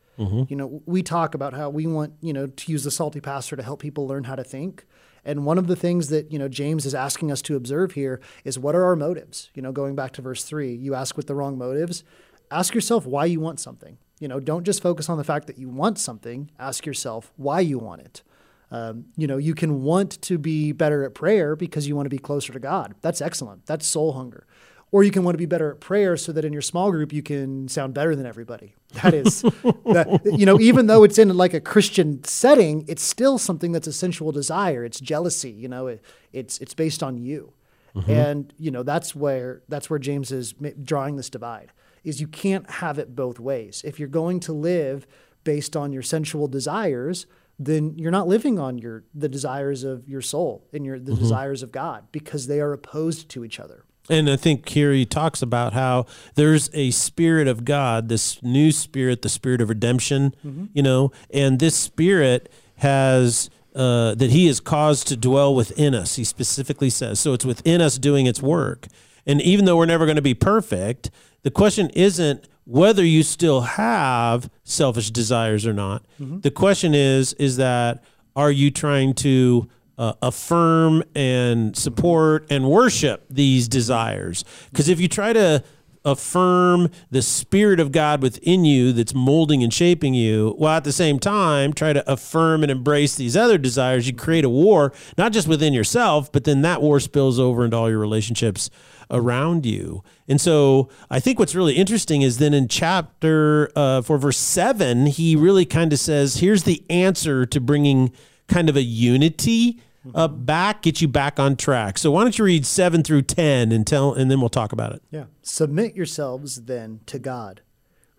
You 0.48 0.56
know, 0.56 0.82
we 0.84 1.02
talk 1.02 1.34
about 1.34 1.54
how 1.54 1.70
we 1.70 1.86
want, 1.86 2.14
you 2.20 2.32
know, 2.32 2.46
to 2.46 2.72
use 2.72 2.84
the 2.84 2.90
salty 2.90 3.20
pastor 3.20 3.56
to 3.56 3.62
help 3.62 3.80
people 3.80 4.06
learn 4.06 4.24
how 4.24 4.34
to 4.34 4.44
think. 4.44 4.84
And 5.24 5.44
one 5.44 5.58
of 5.58 5.66
the 5.66 5.76
things 5.76 6.08
that, 6.08 6.32
you 6.32 6.38
know, 6.38 6.48
James 6.48 6.86
is 6.86 6.94
asking 6.94 7.30
us 7.30 7.42
to 7.42 7.56
observe 7.56 7.92
here 7.92 8.20
is 8.44 8.58
what 8.58 8.74
are 8.74 8.84
our 8.84 8.96
motives? 8.96 9.50
You 9.54 9.62
know, 9.62 9.72
going 9.72 9.94
back 9.94 10.12
to 10.12 10.22
verse 10.22 10.44
three, 10.44 10.74
you 10.74 10.94
ask 10.94 11.16
with 11.16 11.26
the 11.26 11.34
wrong 11.34 11.58
motives. 11.58 12.02
Ask 12.50 12.74
yourself 12.74 13.06
why 13.06 13.26
you 13.26 13.40
want 13.40 13.60
something. 13.60 13.98
You 14.20 14.28
know, 14.28 14.40
don't 14.40 14.64
just 14.64 14.82
focus 14.82 15.08
on 15.08 15.18
the 15.18 15.24
fact 15.24 15.46
that 15.46 15.58
you 15.58 15.68
want 15.68 15.98
something. 15.98 16.50
Ask 16.58 16.86
yourself 16.86 17.32
why 17.36 17.60
you 17.60 17.78
want 17.78 18.02
it. 18.02 18.22
Um, 18.70 19.06
you 19.16 19.26
know, 19.26 19.36
you 19.36 19.54
can 19.54 19.82
want 19.82 20.20
to 20.22 20.38
be 20.38 20.72
better 20.72 21.04
at 21.04 21.14
prayer 21.14 21.56
because 21.56 21.88
you 21.88 21.96
want 21.96 22.06
to 22.06 22.10
be 22.10 22.18
closer 22.18 22.52
to 22.52 22.58
God. 22.58 22.94
That's 23.00 23.20
excellent. 23.20 23.66
That's 23.66 23.86
soul 23.86 24.12
hunger. 24.12 24.46
Or 24.90 25.04
you 25.04 25.10
can 25.10 25.22
want 25.22 25.34
to 25.34 25.38
be 25.38 25.46
better 25.46 25.70
at 25.70 25.80
prayer 25.80 26.16
so 26.16 26.32
that 26.32 26.46
in 26.46 26.52
your 26.52 26.62
small 26.62 26.90
group 26.90 27.12
you 27.12 27.22
can 27.22 27.68
sound 27.68 27.92
better 27.92 28.16
than 28.16 28.24
everybody. 28.24 28.74
That 29.02 29.12
is, 29.12 29.42
that, 29.84 30.20
you 30.24 30.46
know, 30.46 30.58
even 30.58 30.86
though 30.86 31.04
it's 31.04 31.18
in 31.18 31.28
like 31.36 31.52
a 31.52 31.60
Christian 31.60 32.24
setting, 32.24 32.86
it's 32.88 33.02
still 33.02 33.36
something 33.36 33.72
that's 33.72 33.86
a 33.86 33.92
sensual 33.92 34.32
desire. 34.32 34.84
It's 34.84 34.98
jealousy. 34.98 35.50
You 35.50 35.68
know, 35.68 35.88
it, 35.88 36.02
it's 36.32 36.58
it's 36.58 36.72
based 36.72 37.02
on 37.02 37.18
you. 37.18 37.52
Mm-hmm. 37.94 38.10
And 38.10 38.54
you 38.58 38.70
know 38.70 38.82
that's 38.82 39.14
where 39.14 39.62
that's 39.68 39.90
where 39.90 39.98
James 39.98 40.30
is 40.30 40.54
drawing 40.82 41.16
this 41.16 41.30
divide. 41.30 41.72
Is 42.04 42.20
you 42.20 42.28
can't 42.28 42.68
have 42.70 42.98
it 42.98 43.14
both 43.14 43.40
ways. 43.40 43.82
If 43.84 43.98
you're 43.98 44.08
going 44.08 44.40
to 44.40 44.52
live 44.52 45.06
based 45.44 45.76
on 45.76 45.92
your 45.92 46.02
sensual 46.02 46.46
desires, 46.46 47.26
then 47.58 47.98
you're 47.98 48.12
not 48.12 48.28
living 48.28 48.58
on 48.58 48.78
your 48.78 49.04
the 49.14 49.28
desires 49.28 49.84
of 49.84 50.08
your 50.08 50.20
soul 50.20 50.66
and 50.72 50.84
your 50.84 50.98
the 50.98 51.12
mm-hmm. 51.12 51.20
desires 51.20 51.62
of 51.62 51.72
God 51.72 52.06
because 52.12 52.46
they 52.46 52.60
are 52.60 52.72
opposed 52.72 53.28
to 53.30 53.44
each 53.44 53.58
other. 53.58 53.84
And 54.10 54.30
I 54.30 54.36
think 54.36 54.68
here 54.68 54.92
he 54.92 55.04
talks 55.04 55.42
about 55.42 55.72
how 55.74 56.06
there's 56.34 56.70
a 56.72 56.90
spirit 56.92 57.46
of 57.48 57.64
God, 57.64 58.08
this 58.08 58.42
new 58.42 58.72
spirit, 58.72 59.22
the 59.22 59.28
spirit 59.28 59.60
of 59.60 59.68
redemption, 59.68 60.34
you 60.72 60.82
know, 60.82 61.12
and 61.30 61.58
this 61.58 61.74
spirit 61.76 62.50
has 62.76 63.50
uh, 63.74 64.14
that 64.14 64.30
he 64.30 64.46
has 64.46 64.60
caused 64.60 65.06
to 65.08 65.16
dwell 65.16 65.54
within 65.54 65.94
us. 65.94 66.16
He 66.16 66.24
specifically 66.24 66.90
says 66.90 67.20
so. 67.20 67.32
It's 67.34 67.44
within 67.44 67.80
us 67.80 67.98
doing 67.98 68.26
its 68.26 68.40
work. 68.42 68.88
And 69.26 69.40
even 69.42 69.66
though 69.66 69.76
we're 69.76 69.86
never 69.86 70.06
going 70.06 70.16
to 70.16 70.22
be 70.22 70.34
perfect, 70.34 71.10
the 71.42 71.50
question 71.50 71.90
isn't 71.90 72.48
whether 72.64 73.04
you 73.04 73.22
still 73.22 73.60
have 73.62 74.50
selfish 74.64 75.10
desires 75.10 75.66
or 75.66 75.72
not. 75.72 76.04
The 76.18 76.50
question 76.50 76.94
is 76.94 77.34
is 77.34 77.56
that 77.58 78.02
are 78.34 78.50
you 78.50 78.70
trying 78.70 79.14
to 79.14 79.68
uh, 79.98 80.14
affirm 80.22 81.02
and 81.14 81.76
support 81.76 82.46
and 82.50 82.70
worship 82.70 83.26
these 83.28 83.68
desires? 83.68 84.44
Because 84.70 84.88
if 84.88 85.00
you 85.00 85.08
try 85.08 85.32
to 85.32 85.62
affirm 86.04 86.88
the 87.10 87.20
spirit 87.20 87.80
of 87.80 87.92
God 87.92 88.22
within 88.22 88.64
you 88.64 88.92
that's 88.92 89.12
molding 89.12 89.62
and 89.62 89.74
shaping 89.74 90.14
you, 90.14 90.54
while 90.56 90.76
at 90.76 90.84
the 90.84 90.92
same 90.92 91.18
time 91.18 91.72
try 91.72 91.92
to 91.92 92.10
affirm 92.10 92.62
and 92.62 92.70
embrace 92.70 93.16
these 93.16 93.36
other 93.36 93.58
desires, 93.58 94.06
you 94.06 94.14
create 94.14 94.44
a 94.44 94.48
war, 94.48 94.92
not 95.18 95.32
just 95.32 95.48
within 95.48 95.74
yourself, 95.74 96.30
but 96.32 96.44
then 96.44 96.62
that 96.62 96.80
war 96.80 97.00
spills 97.00 97.38
over 97.38 97.64
into 97.64 97.76
all 97.76 97.90
your 97.90 97.98
relationships 97.98 98.70
around 99.10 99.66
you. 99.66 100.02
And 100.28 100.40
so 100.40 100.88
I 101.10 101.18
think 101.20 101.38
what's 101.38 101.54
really 101.54 101.74
interesting 101.74 102.22
is 102.22 102.38
then 102.38 102.54
in 102.54 102.68
chapter 102.68 103.70
uh, 103.74 104.00
verse 104.00 104.38
seven, 104.38 105.06
he 105.06 105.34
really 105.34 105.66
kind 105.66 105.92
of 105.92 105.98
says, 105.98 106.36
here's 106.36 106.62
the 106.62 106.82
answer 106.88 107.44
to 107.46 107.60
bringing 107.60 108.12
kind 108.46 108.68
of 108.68 108.76
a 108.76 108.82
unity 108.82 109.80
uh, 110.14 110.28
back, 110.28 110.82
get 110.82 111.00
you 111.00 111.08
back 111.08 111.38
on 111.38 111.56
track. 111.56 111.98
So 111.98 112.10
why 112.10 112.22
don't 112.22 112.38
you 112.38 112.44
read 112.44 112.66
seven 112.66 113.02
through 113.02 113.22
10 113.22 113.72
and 113.72 113.86
tell, 113.86 114.12
and 114.12 114.30
then 114.30 114.40
we'll 114.40 114.48
talk 114.48 114.72
about 114.72 114.92
it. 114.92 115.02
Yeah. 115.10 115.24
Submit 115.42 115.94
yourselves 115.94 116.64
then 116.64 117.00
to 117.06 117.18
God. 117.18 117.62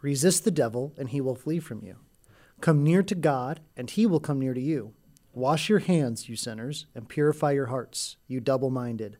Resist 0.01 0.45
the 0.45 0.51
devil, 0.51 0.93
and 0.97 1.09
he 1.09 1.21
will 1.21 1.35
flee 1.35 1.59
from 1.59 1.83
you. 1.83 1.97
Come 2.61 2.83
near 2.83 3.03
to 3.03 3.15
God, 3.15 3.61
and 3.77 3.89
he 3.89 4.05
will 4.05 4.19
come 4.19 4.39
near 4.39 4.53
to 4.53 4.61
you. 4.61 4.93
Wash 5.33 5.69
your 5.69 5.79
hands, 5.79 6.27
you 6.27 6.35
sinners, 6.35 6.85
and 6.95 7.07
purify 7.07 7.51
your 7.51 7.67
hearts, 7.67 8.17
you 8.27 8.39
double 8.39 8.69
minded. 8.69 9.17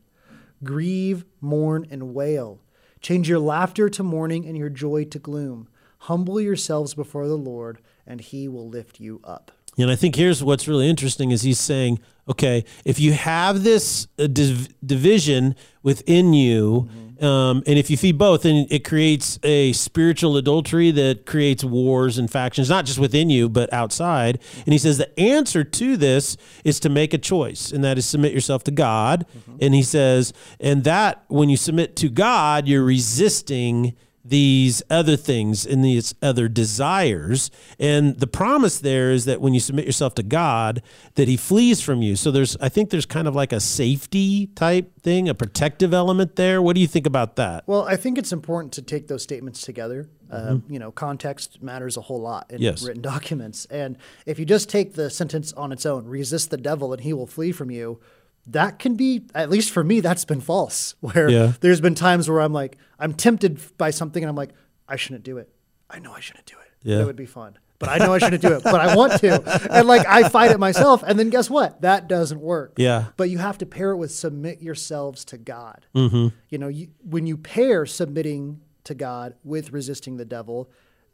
Grieve, 0.64 1.26
mourn, 1.40 1.88
and 1.90 2.14
wail. 2.14 2.62
Change 3.02 3.30
your 3.30 3.40
laughter 3.40 3.90
to 3.90 4.04
mourning 4.04 4.46
and 4.46 4.58
your 4.58 4.70
joy 4.70 5.06
to 5.06 5.20
gloom. 5.20 5.70
Humble 6.00 6.42
yourselves 6.42 6.94
before 6.94 7.28
the 7.28 7.38
Lord, 7.38 7.80
and 8.06 8.20
he 8.20 8.48
will 8.48 8.68
lift 8.68 9.00
you 9.00 9.22
up. 9.24 9.52
And 9.82 9.92
I 9.92 9.96
think 9.96 10.16
here's 10.16 10.44
what's 10.44 10.68
really 10.68 10.90
interesting 10.90 11.32
is 11.32 11.42
he's 11.42 11.60
saying, 11.60 12.00
okay, 12.28 12.64
if 12.86 13.00
you 13.00 13.14
have 13.14 13.64
this 13.64 14.08
uh, 14.18 14.28
div- 14.28 14.70
division 14.86 15.56
within 15.84 16.34
you, 16.34 16.90
um, 17.22 17.64
and 17.68 17.78
if 17.78 17.90
you 17.90 17.98
feed 17.98 18.18
both, 18.18 18.44
then 18.44 18.66
it 18.70 18.86
creates 18.86 19.40
a 19.44 19.74
spiritual 19.74 20.38
adultery 20.38 20.92
that 20.92 21.26
creates 21.26 21.64
wars 21.64 22.18
and 22.18 22.32
factions, 22.32 22.70
not 22.70 22.86
just 22.86 23.00
within 23.00 23.30
you, 23.30 23.50
but 23.50 23.72
outside. 23.74 24.40
And 24.66 24.72
he 24.72 24.78
says 24.78 24.98
the 24.98 25.20
answer 25.20 25.64
to 25.64 25.98
this 25.98 26.38
is 26.64 26.80
to 26.82 26.90
make 26.90 27.14
a 27.14 27.18
choice, 27.18 27.72
and 27.72 27.84
that 27.84 27.98
is 27.98 28.06
submit 28.06 28.32
yourself 28.34 28.64
to 28.66 28.72
God. 28.72 29.26
And 29.60 29.74
he 29.74 29.84
says, 29.84 30.32
and 30.60 30.84
that 30.86 31.26
when 31.28 31.50
you 31.50 31.58
submit 31.58 31.96
to 31.98 32.10
God, 32.10 32.68
you're 32.68 32.86
resisting 32.86 33.96
these 34.26 34.84
other 34.90 35.16
things 35.16 35.66
and 35.66 35.84
these 35.84 36.14
other 36.22 36.48
desires 36.48 37.50
and 37.80 38.20
the 38.20 38.28
promise 38.28 38.80
there 38.80 39.12
is 39.12 39.26
that 39.26 39.40
when 39.42 39.54
you 39.54 39.60
submit 39.60 39.86
yourself 39.86 40.14
to 40.16 40.24
god 40.24 40.82
that 41.16 41.28
he 41.28 41.38
flees 41.38 41.82
from 41.82 42.02
you 42.02 42.16
so 42.16 42.30
there's 42.32 42.58
i 42.58 42.68
think 42.70 42.90
there's 42.90 43.06
kind 43.06 43.28
of 43.28 43.36
like 43.36 43.52
a 43.54 43.60
safety 43.60 44.48
type 44.56 44.92
thing 45.02 45.30
a 45.30 45.34
protective 45.34 45.94
element 45.94 46.36
there 46.36 46.62
what 46.62 46.76
do 46.76 46.82
you 46.82 46.88
think 46.88 47.06
about 47.08 47.36
that 47.38 47.64
Well, 47.68 47.84
I 47.88 47.96
think 47.96 48.18
it's 48.18 48.32
important 48.34 48.74
to 48.74 48.82
take 48.82 49.08
those 49.08 49.24
statements 49.24 49.62
together. 49.62 50.10
Uh, 50.32 50.58
you 50.68 50.78
know, 50.78 50.92
context 50.92 51.62
matters 51.64 51.98
a 51.98 52.02
whole 52.02 52.22
lot 52.22 52.46
in 52.52 52.62
Yes. 52.62 52.84
written 52.84 53.02
documents. 53.14 53.66
And 53.72 53.98
if 54.28 54.38
you 54.38 54.46
just 54.46 54.70
take 54.70 54.94
the 54.94 55.10
sentence 55.10 55.54
on 55.54 55.72
its 55.72 55.86
own, 55.86 56.06
resist 56.06 56.50
the 56.52 56.58
devil 56.58 56.94
and 56.94 57.02
he 57.02 57.14
will 57.14 57.26
flee 57.28 57.52
from 57.52 57.72
you, 57.72 58.00
that 58.48 58.80
can 58.80 58.96
be, 58.96 59.26
at 59.36 59.50
least 59.50 59.72
for 59.72 59.84
me, 59.84 60.00
that's 60.00 60.26
been 60.26 60.42
false. 60.42 60.96
Where 61.02 61.30
Yeah. 61.30 61.54
there's 61.62 61.82
been 61.82 61.96
times 61.96 62.30
where 62.30 62.42
I'm 62.42 62.54
like, 62.54 62.78
I'm 63.00 63.14
tempted 63.14 63.60
by 63.78 63.92
something 63.92 64.24
and 64.24 64.30
I'm 64.30 64.36
like, 64.36 64.52
I 64.88 64.96
shouldn't 64.96 65.24
do 65.24 65.38
it. 65.38 65.50
I 65.90 66.00
know 66.00 66.14
I 66.14 66.20
shouldn't 66.20 66.46
do 66.46 66.56
it. 66.56 66.88
Yeah. 66.90 67.02
It 67.02 67.06
would 67.06 67.16
be 67.16 67.26
fun. 67.26 67.58
But 67.80 67.90
I 67.90 67.98
know 68.00 68.14
I 68.14 68.18
shouldn't 68.18 68.42
do 68.42 68.54
it, 68.56 68.64
but 68.64 68.76
I 68.76 68.94
want 68.96 69.14
to. 69.22 69.68
And 69.72 69.88
like 69.88 70.06
I 70.06 70.28
fight 70.28 70.52
it 70.52 70.60
myself. 70.60 71.02
And 71.06 71.18
then 71.18 71.30
guess 71.30 71.50
what? 71.50 71.82
That 71.82 72.08
doesn't 72.10 72.42
work 72.42 72.74
yeah 72.78 73.06
but 73.16 73.30
you 73.30 73.38
have 73.38 73.58
to 73.60 73.66
pair 73.66 73.92
it 73.92 73.98
with 73.98 74.12
submit 74.12 74.62
yourselves 74.62 75.24
to 75.26 75.38
God. 75.38 75.86
Mm-hmm. 75.96 76.28
You 76.50 76.58
know, 76.58 76.68
you, 76.68 76.90
when 77.04 77.26
you 77.26 77.38
pair 77.38 77.86
submitting 77.86 78.62
to 78.84 78.96
God 78.96 79.36
with 79.44 79.72
resisting 79.72 80.18
the 80.18 80.26
devil, 80.26 80.70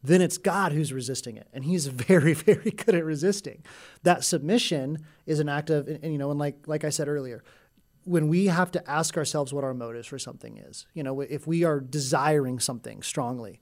then 0.06 0.22
it's 0.22 0.38
God 0.38 0.72
who's 0.72 0.94
resisting 0.94 1.38
it, 1.38 1.48
and 1.54 1.66
He's 1.66 1.88
very, 2.08 2.34
very 2.34 2.72
good 2.72 2.96
at 2.96 3.04
resisting. 3.04 3.64
That 4.04 4.24
submission 4.24 5.06
is 5.26 5.40
an 5.40 5.50
act 5.50 5.70
of, 5.70 5.88
and, 5.88 6.04
and, 6.04 6.12
you 6.12 6.18
know, 6.18 6.32
and 6.32 6.40
like 6.40 6.68
like 6.68 6.84
I 6.84 6.90
said 6.90 7.08
earlier, 7.08 7.44
when 8.04 8.28
we 8.28 8.48
have 8.48 8.72
to 8.72 8.90
ask 8.90 9.18
ourselves 9.18 9.54
what 9.54 9.64
our 9.64 9.74
motives 9.74 10.08
for 10.08 10.20
something 10.20 10.58
is, 10.58 10.86
you 10.94 11.04
know, 11.04 11.22
if 11.22 11.48
we 11.48 11.64
are 11.64 11.80
desiring 11.80 12.60
something 12.60 13.02
strongly, 13.02 13.60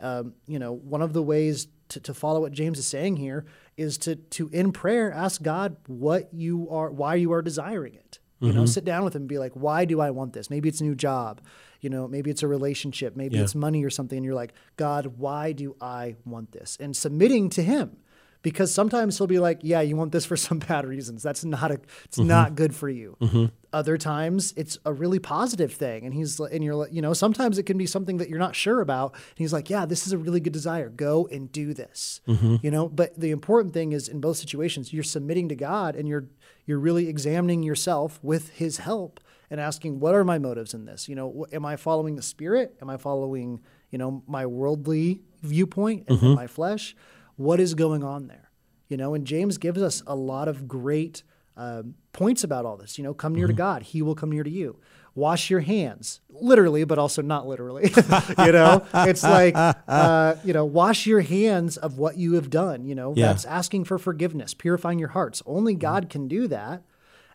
um, 0.00 0.34
you 0.46 0.58
know, 0.58 0.72
one 0.72 1.02
of 1.02 1.12
the 1.14 1.22
ways 1.22 1.68
to, 1.88 2.00
to 2.00 2.12
follow 2.14 2.40
what 2.40 2.52
James 2.52 2.78
is 2.78 2.86
saying 2.86 3.16
here 3.16 3.46
is 3.76 3.96
to 3.98 4.16
to 4.16 4.48
in 4.48 4.72
prayer 4.72 5.12
ask 5.12 5.42
God 5.42 5.76
what 5.86 6.28
you 6.32 6.68
are, 6.70 6.90
why 6.90 7.14
you 7.14 7.32
are 7.32 7.42
desiring 7.42 7.94
it. 7.94 8.18
You 8.38 8.52
know, 8.52 8.66
sit 8.66 8.84
down 8.84 9.02
with 9.02 9.16
him 9.16 9.22
and 9.22 9.28
be 9.30 9.38
like, 9.38 9.52
why 9.54 9.86
do 9.86 9.98
I 9.98 10.10
want 10.10 10.34
this? 10.34 10.50
Maybe 10.50 10.68
it's 10.68 10.82
a 10.82 10.84
new 10.84 10.94
job, 10.94 11.40
you 11.86 11.90
know, 11.90 12.08
maybe 12.08 12.32
it's 12.32 12.42
a 12.42 12.48
relationship, 12.48 13.14
maybe 13.14 13.36
Yeah. 13.36 13.44
it's 13.44 13.54
money 13.54 13.84
or 13.84 13.90
something, 13.90 14.16
and 14.16 14.24
you're 14.24 14.34
like, 14.34 14.52
God, 14.76 15.18
why 15.18 15.52
do 15.52 15.76
I 15.80 16.16
want 16.24 16.50
this? 16.50 16.76
And 16.80 16.96
submitting 16.96 17.48
to 17.50 17.62
Him, 17.62 17.98
because 18.42 18.74
sometimes 18.74 19.16
He'll 19.16 19.28
be 19.28 19.38
like, 19.38 19.60
yeah, 19.62 19.82
you 19.82 19.94
want 19.94 20.10
this 20.10 20.24
for 20.24 20.36
some 20.48 20.58
bad 20.58 20.84
reasons. 20.84 21.22
That's 21.22 21.44
not 21.44 21.70
a, 21.70 21.78
it's 22.04 22.18
mm-hmm. 22.18 22.26
not 22.26 22.56
good 22.56 22.74
for 22.74 22.88
you. 22.88 23.16
Mm-hmm. 23.20 23.44
Other 23.72 23.96
times 23.96 24.52
it's 24.56 24.78
a 24.84 24.92
really 24.92 25.20
positive 25.20 25.72
thing, 25.72 26.04
and 26.04 26.12
He's 26.12 26.40
and 26.40 26.64
you're 26.64 26.74
like, 26.74 26.92
you 26.92 27.00
know, 27.00 27.12
sometimes 27.12 27.56
it 27.56 27.66
can 27.66 27.78
be 27.78 27.86
something 27.86 28.16
that 28.16 28.28
you're 28.28 28.40
not 28.40 28.56
sure 28.56 28.80
about, 28.80 29.12
and 29.12 29.36
He's 29.36 29.52
like, 29.52 29.70
yeah, 29.70 29.86
this 29.86 30.08
is 30.08 30.12
a 30.12 30.18
really 30.18 30.40
good 30.40 30.52
desire. 30.52 30.88
Go 30.88 31.28
and 31.30 31.52
do 31.52 31.72
this. 31.72 32.20
Mm-hmm. 32.26 32.56
You 32.62 32.72
know, 32.72 32.88
but 32.88 33.14
the 33.16 33.30
important 33.30 33.74
thing 33.74 33.92
is 33.92 34.08
in 34.08 34.20
both 34.20 34.38
situations, 34.38 34.92
you're 34.92 35.04
submitting 35.04 35.48
to 35.50 35.54
God, 35.54 35.94
and 35.94 36.08
you're 36.08 36.26
you're 36.66 36.80
really 36.80 37.08
examining 37.08 37.62
yourself 37.62 38.18
with 38.24 38.48
His 38.48 38.78
help 38.78 39.20
and 39.50 39.60
asking, 39.60 40.00
what 40.00 40.14
are 40.14 40.24
my 40.24 40.38
motives 40.38 40.74
in 40.74 40.84
this? 40.84 41.08
You 41.08 41.14
know, 41.14 41.46
am 41.52 41.64
I 41.64 41.76
following 41.76 42.16
the 42.16 42.22
Spirit? 42.22 42.76
Am 42.82 42.90
I 42.90 42.96
following, 42.96 43.60
you 43.90 43.98
know, 43.98 44.22
my 44.26 44.46
worldly 44.46 45.22
viewpoint 45.42 46.04
and, 46.08 46.20
and 46.22 46.34
my 46.34 46.46
flesh? 46.46 46.96
What 47.36 47.60
is 47.60 47.74
going 47.74 48.02
on 48.02 48.26
there? 48.28 48.50
You 48.88 48.96
know, 48.96 49.14
and 49.14 49.26
James 49.26 49.58
gives 49.58 49.82
us 49.82 50.02
a 50.06 50.14
lot 50.14 50.48
of 50.48 50.66
great 50.68 51.22
um, 51.56 51.94
points 52.12 52.44
about 52.44 52.64
all 52.66 52.76
this. 52.76 52.98
You 52.98 53.04
know, 53.04 53.14
come 53.14 53.34
near 53.34 53.46
to 53.46 53.52
God; 53.52 53.82
He 53.82 54.02
will 54.02 54.14
come 54.14 54.30
near 54.30 54.42
to 54.44 54.50
you. 54.50 54.78
Wash 55.14 55.48
your 55.48 55.60
hands, 55.60 56.20
literally, 56.28 56.84
but 56.84 56.98
also 56.98 57.22
not 57.22 57.46
literally. 57.46 57.84
you 58.38 58.52
know, 58.52 58.84
it's 58.92 59.22
like, 59.22 59.54
uh, 59.56 60.34
you 60.44 60.52
know, 60.52 60.66
wash 60.66 61.06
your 61.06 61.22
hands 61.22 61.78
of 61.78 61.96
what 61.96 62.18
you 62.18 62.34
have 62.34 62.50
done. 62.50 62.84
You 62.84 62.94
know, 62.94 63.14
Yeah. 63.16 63.28
that's 63.28 63.46
asking 63.46 63.84
for 63.84 63.98
forgiveness, 63.98 64.52
purifying 64.52 64.98
your 64.98 65.08
hearts. 65.08 65.42
Only 65.46 65.74
God 65.74 66.10
can 66.10 66.28
do 66.28 66.46
that. 66.48 66.82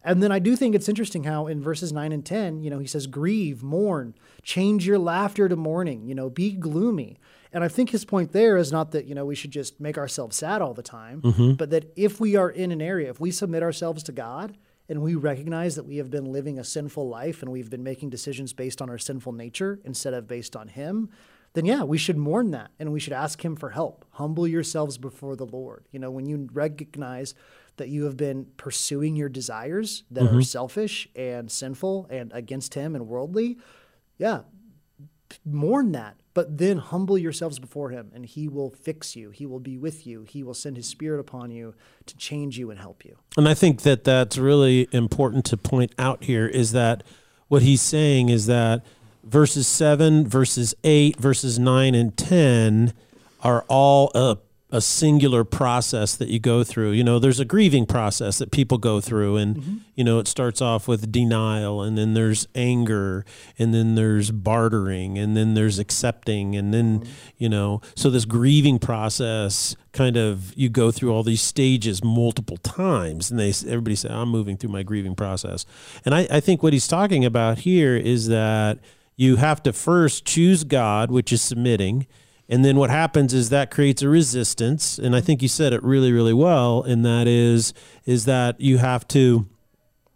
And 0.04 0.22
then 0.24 0.32
I 0.32 0.40
do 0.40 0.56
think 0.56 0.74
it's 0.74 0.90
interesting 0.90 1.26
how 1.26 1.48
in 1.48 1.62
verses 1.62 1.92
9 1.92 2.12
and 2.12 2.26
10, 2.26 2.64
you 2.64 2.70
know, 2.70 2.80
he 2.80 2.88
says, 2.88 3.08
grieve, 3.08 3.62
mourn, 3.62 4.16
change 4.42 4.88
your 4.88 4.98
laughter 4.98 5.48
to 5.48 5.56
mourning, 5.56 6.08
you 6.08 6.16
know, 6.16 6.30
be 6.30 6.54
gloomy. 6.54 7.20
And 7.54 7.64
I 7.64 7.68
think 7.68 7.90
his 7.90 8.06
point 8.06 8.32
there 8.32 8.58
is 8.58 8.72
not 8.72 8.92
that, 8.92 9.06
you 9.06 9.14
know, 9.14 9.26
we 9.26 9.36
should 9.36 9.52
just 9.52 9.80
make 9.80 9.98
ourselves 9.98 10.38
sad 10.38 10.62
all 10.62 10.74
the 10.74 10.82
time, 10.82 11.22
mm-hmm. 11.22 11.54
but 11.54 11.70
that 11.70 11.92
if 11.96 12.20
we 12.20 12.36
are 12.36 12.50
in 12.50 12.72
an 12.72 12.82
area, 12.82 13.10
if 13.10 13.20
we 13.20 13.30
submit 13.30 13.62
ourselves 13.62 14.04
to 14.04 14.12
God 14.12 14.58
and 14.90 15.02
we 15.02 15.16
recognize 15.16 15.76
that 15.76 15.86
we 15.86 15.98
have 15.98 16.10
been 16.10 16.32
living 16.32 16.58
a 16.58 16.64
sinful 16.64 17.08
life 17.08 17.42
and 17.42 17.52
we've 17.52 17.70
been 17.70 17.84
making 17.84 18.10
decisions 18.10 18.54
based 18.54 18.82
on 18.82 18.90
our 18.90 18.98
sinful 18.98 19.34
nature 19.34 19.80
instead 19.84 20.14
of 20.14 20.28
based 20.28 20.56
on 20.56 20.70
him, 20.70 21.10
then 21.54 21.66
yeah, 21.66 21.84
we 21.84 21.98
should 21.98 22.18
mourn 22.18 22.52
that 22.52 22.72
and 22.80 22.94
we 22.94 23.00
should 23.00 23.14
ask 23.14 23.44
him 23.44 23.56
for 23.56 23.72
help. 23.72 24.06
Humble 24.12 24.48
yourselves 24.48 24.98
before 24.98 25.36
the 25.36 25.46
Lord. 25.46 25.86
You 25.92 26.00
know, 26.00 26.10
when 26.10 26.26
you 26.26 26.48
recognize 26.54 27.36
that 27.78 27.90
you 27.90 28.06
have 28.06 28.18
been 28.18 28.48
pursuing 28.58 29.16
your 29.16 29.30
desires 29.30 30.04
that 30.12 30.24
are 30.24 30.28
mm-hmm. 30.28 30.42
selfish 30.42 31.08
and 31.16 31.52
sinful 31.52 32.08
and 32.10 32.32
against 32.34 32.74
him 32.74 32.96
and 32.96 33.08
worldly, 33.08 33.58
yeah, 34.18 34.42
mourn 35.46 35.92
that. 35.94 36.18
But 36.34 36.58
then 36.58 36.78
humble 36.78 37.18
yourselves 37.18 37.60
before 37.60 37.90
him 37.90 38.12
and 38.14 38.26
he 38.26 38.48
will 38.48 38.70
fix 38.70 39.16
you. 39.16 39.32
He 39.32 39.46
will 39.46 39.60
be 39.60 39.78
with 39.78 40.08
you. 40.08 40.24
He 40.24 40.44
will 40.44 40.54
send 40.54 40.78
his 40.78 40.88
spirit 40.88 41.20
upon 41.20 41.52
you 41.52 41.74
to 42.06 42.16
change 42.16 42.58
you 42.58 42.72
and 42.72 42.80
help 42.80 43.04
you. 43.04 43.18
And 43.36 43.50
I 43.50 43.54
think 43.54 43.82
that 43.82 44.06
that's 44.06 44.38
really 44.38 44.88
important 44.92 45.44
to 45.46 45.58
point 45.58 45.94
out 45.98 46.24
here 46.24 46.48
is 46.48 46.72
that 46.72 47.04
what 47.50 47.64
he's 47.64 47.82
saying 47.82 48.30
is 48.30 48.46
that 48.46 48.86
verses 49.24 49.68
7, 49.68 50.26
verses 50.26 50.74
8, 50.84 51.18
verses 51.18 51.60
9 51.60 51.96
and 51.96 52.16
10 52.16 52.94
are 53.44 53.66
all 53.68 54.12
a 54.16 54.38
a 54.72 54.80
singular 54.80 55.44
process 55.44 56.16
that 56.16 56.30
you 56.30 56.40
go 56.40 56.64
through. 56.64 56.92
You 56.92 57.04
know, 57.04 57.20
there's 57.20 57.40
a 57.40 57.46
grieving 57.46 57.86
process 57.86 58.38
that 58.38 58.52
people 58.52 58.78
go 58.78 59.02
through, 59.02 59.36
and 59.36 59.58
mm-hmm. 59.58 59.78
you 59.96 60.04
know, 60.04 60.20
it 60.20 60.28
starts 60.28 60.62
off 60.62 60.88
with 60.88 61.12
denial, 61.12 61.82
and 61.82 61.98
then 61.98 62.14
there's 62.14 62.48
anger, 62.56 63.26
and 63.60 63.74
then 63.74 63.96
there's 63.96 64.32
bartering, 64.32 65.18
and 65.18 65.36
then 65.36 65.54
there's 65.54 65.78
accepting, 65.78 66.56
and 66.56 66.74
then 66.74 67.02
mm-hmm. 67.02 67.12
you 67.38 67.50
know, 67.50 67.82
so 67.96 68.10
this 68.10 68.26
grieving 68.26 68.80
process 68.80 69.76
kind 69.92 70.16
of 70.16 70.54
you 70.56 70.70
go 70.70 70.90
through 70.90 71.12
all 71.12 71.24
these 71.24 71.42
stages 71.42 72.04
multiple 72.04 72.58
times, 72.58 73.30
and 73.30 73.40
they 73.40 73.50
everybody 73.50 73.96
say 73.96 74.10
I'm 74.10 74.30
moving 74.30 74.56
through 74.56 74.72
my 74.72 74.84
grieving 74.84 75.16
process, 75.16 75.66
and 76.06 76.16
I, 76.16 76.28
I 76.32 76.40
think 76.40 76.64
what 76.64 76.72
he's 76.72 76.88
talking 76.88 77.26
about 77.26 77.60
here 77.60 77.98
is 77.98 78.28
that 78.28 78.80
you 79.18 79.36
have 79.36 79.62
to 79.64 79.74
first 79.74 80.26
choose 80.26 80.64
God, 80.64 81.12
which 81.12 81.34
is 81.34 81.42
submitting 81.42 82.08
and 82.52 82.66
then 82.66 82.76
what 82.76 82.90
happens 82.90 83.34
is 83.34 83.50
that 83.50 83.72
creates 83.72 84.02
a 84.02 84.10
resistance. 84.10 85.00
And 85.00 85.16
I 85.16 85.22
think 85.22 85.42
you 85.42 85.48
said 85.48 85.72
it 85.72 85.82
really, 85.82 86.12
really 86.12 86.34
well. 86.34 86.84
And 86.84 87.06
that 87.06 87.26
is, 87.26 87.74
is 88.06 88.26
that 88.26 88.60
you 88.60 88.78
have 88.78 89.08
to 89.10 89.48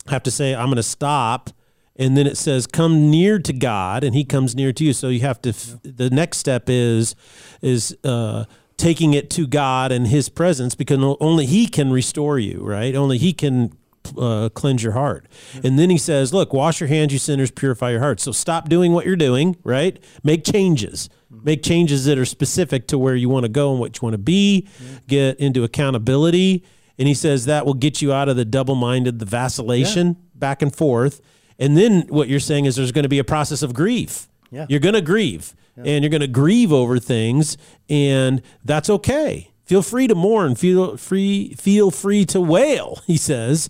have 0.07 0.21
to 0.23 0.31
say, 0.31 0.53
I'm 0.53 0.65
going 0.65 0.75
to 0.75 0.83
stop. 0.83 1.49
And 1.95 2.17
then 2.17 2.27
it 2.27 2.35
says, 2.35 2.67
come 2.67 3.09
near 3.09 3.39
to 3.39 3.53
God 3.53 4.03
and 4.03 4.13
he 4.13 4.25
comes 4.25 4.53
near 4.53 4.73
to 4.73 4.83
you. 4.83 4.91
So 4.91 5.07
you 5.07 5.21
have 5.21 5.41
to, 5.43 5.49
yeah. 5.51 5.91
the 5.95 6.09
next 6.09 6.39
step 6.39 6.65
is, 6.67 7.15
is, 7.61 7.97
uh, 8.03 8.43
taking 8.75 9.13
it 9.13 9.29
to 9.29 9.47
God 9.47 9.93
and 9.93 10.07
his 10.07 10.27
presence 10.27 10.75
because 10.75 10.99
only 11.21 11.45
he 11.45 11.65
can 11.65 11.93
restore 11.93 12.37
you, 12.37 12.61
right? 12.61 12.93
Only 12.93 13.17
he 13.17 13.31
can 13.31 13.71
uh, 14.17 14.49
cleanse 14.49 14.83
your 14.83 14.91
heart. 14.91 15.27
And 15.63 15.79
then 15.79 15.89
he 15.89 15.97
says, 15.97 16.33
Look, 16.33 16.53
wash 16.53 16.79
your 16.79 16.89
hands, 16.89 17.13
you 17.13 17.19
sinners, 17.19 17.51
purify 17.51 17.91
your 17.91 18.01
heart. 18.01 18.19
So 18.19 18.31
stop 18.31 18.69
doing 18.69 18.91
what 18.91 19.05
you're 19.05 19.15
doing, 19.15 19.55
right? 19.63 20.03
Make 20.23 20.43
changes. 20.43 21.09
Make 21.43 21.63
changes 21.63 22.05
that 22.05 22.17
are 22.17 22.25
specific 22.25 22.87
to 22.87 22.97
where 22.97 23.15
you 23.15 23.29
want 23.29 23.43
to 23.43 23.49
go 23.49 23.71
and 23.71 23.79
what 23.79 23.97
you 23.97 24.05
want 24.05 24.13
to 24.13 24.19
be. 24.19 24.67
Get 25.07 25.39
into 25.39 25.63
accountability. 25.63 26.63
And 26.97 27.07
he 27.07 27.13
says 27.13 27.45
that 27.45 27.65
will 27.65 27.73
get 27.73 28.01
you 28.01 28.13
out 28.13 28.29
of 28.29 28.35
the 28.35 28.45
double 28.45 28.75
minded, 28.75 29.19
the 29.19 29.25
vacillation 29.25 30.07
yeah. 30.07 30.13
back 30.35 30.61
and 30.61 30.73
forth. 30.73 31.21
And 31.59 31.77
then 31.77 32.03
what 32.07 32.27
you're 32.27 32.39
saying 32.39 32.65
is 32.65 32.75
there's 32.75 32.91
going 32.91 33.03
to 33.03 33.09
be 33.09 33.19
a 33.19 33.23
process 33.23 33.61
of 33.61 33.73
grief. 33.73 34.27
Yeah. 34.51 34.65
You're 34.69 34.79
going 34.79 34.95
to 34.95 35.01
grieve 35.01 35.53
yeah. 35.77 35.83
and 35.85 36.03
you're 36.03 36.09
going 36.09 36.21
to 36.21 36.27
grieve 36.27 36.71
over 36.71 36.99
things, 36.99 37.57
and 37.89 38.41
that's 38.63 38.89
okay. 38.89 39.51
Feel 39.65 39.81
free 39.81 40.07
to 40.07 40.15
mourn. 40.15 40.55
Feel 40.55 40.95
free. 40.95 41.55
Feel 41.55 41.91
free 41.91 42.25
to 42.25 42.39
wail. 42.39 43.01
He 43.05 43.17
says, 43.17 43.69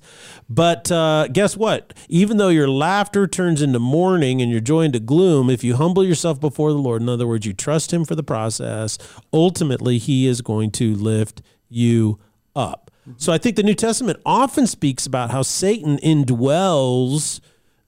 but 0.50 0.92
uh, 0.92 1.28
guess 1.28 1.58
what? 1.58 1.94
Even 2.08 2.38
though 2.38 2.50
your 2.50 2.70
laughter 2.70 3.28
turns 3.28 3.62
into 3.62 3.80
mourning 3.80 4.42
and 4.42 4.50
your 4.52 4.62
joy 4.62 4.82
into 4.82 5.00
gloom, 5.00 5.50
if 5.50 5.64
you 5.64 5.76
humble 5.76 6.04
yourself 6.04 6.40
before 6.40 6.72
the 6.72 6.78
Lord, 6.78 7.02
in 7.02 7.10
other 7.10 7.28
words, 7.28 7.46
you 7.46 7.54
trust 7.54 7.92
Him 7.92 8.06
for 8.06 8.16
the 8.16 8.24
process, 8.24 8.98
ultimately 9.34 9.98
He 9.98 10.26
is 10.26 10.42
going 10.42 10.72
to 10.72 10.96
lift 10.96 11.42
you 11.70 12.20
up. 12.56 12.92
Mm-hmm. 13.02 13.18
So 13.18 13.34
I 13.34 13.38
think 13.38 13.56
the 13.56 13.64
New 13.64 13.76
Testament 13.76 14.20
often 14.26 14.68
speaks 14.68 15.06
about 15.06 15.32
how 15.32 15.42
Satan 15.42 15.98
indwells. 15.98 17.40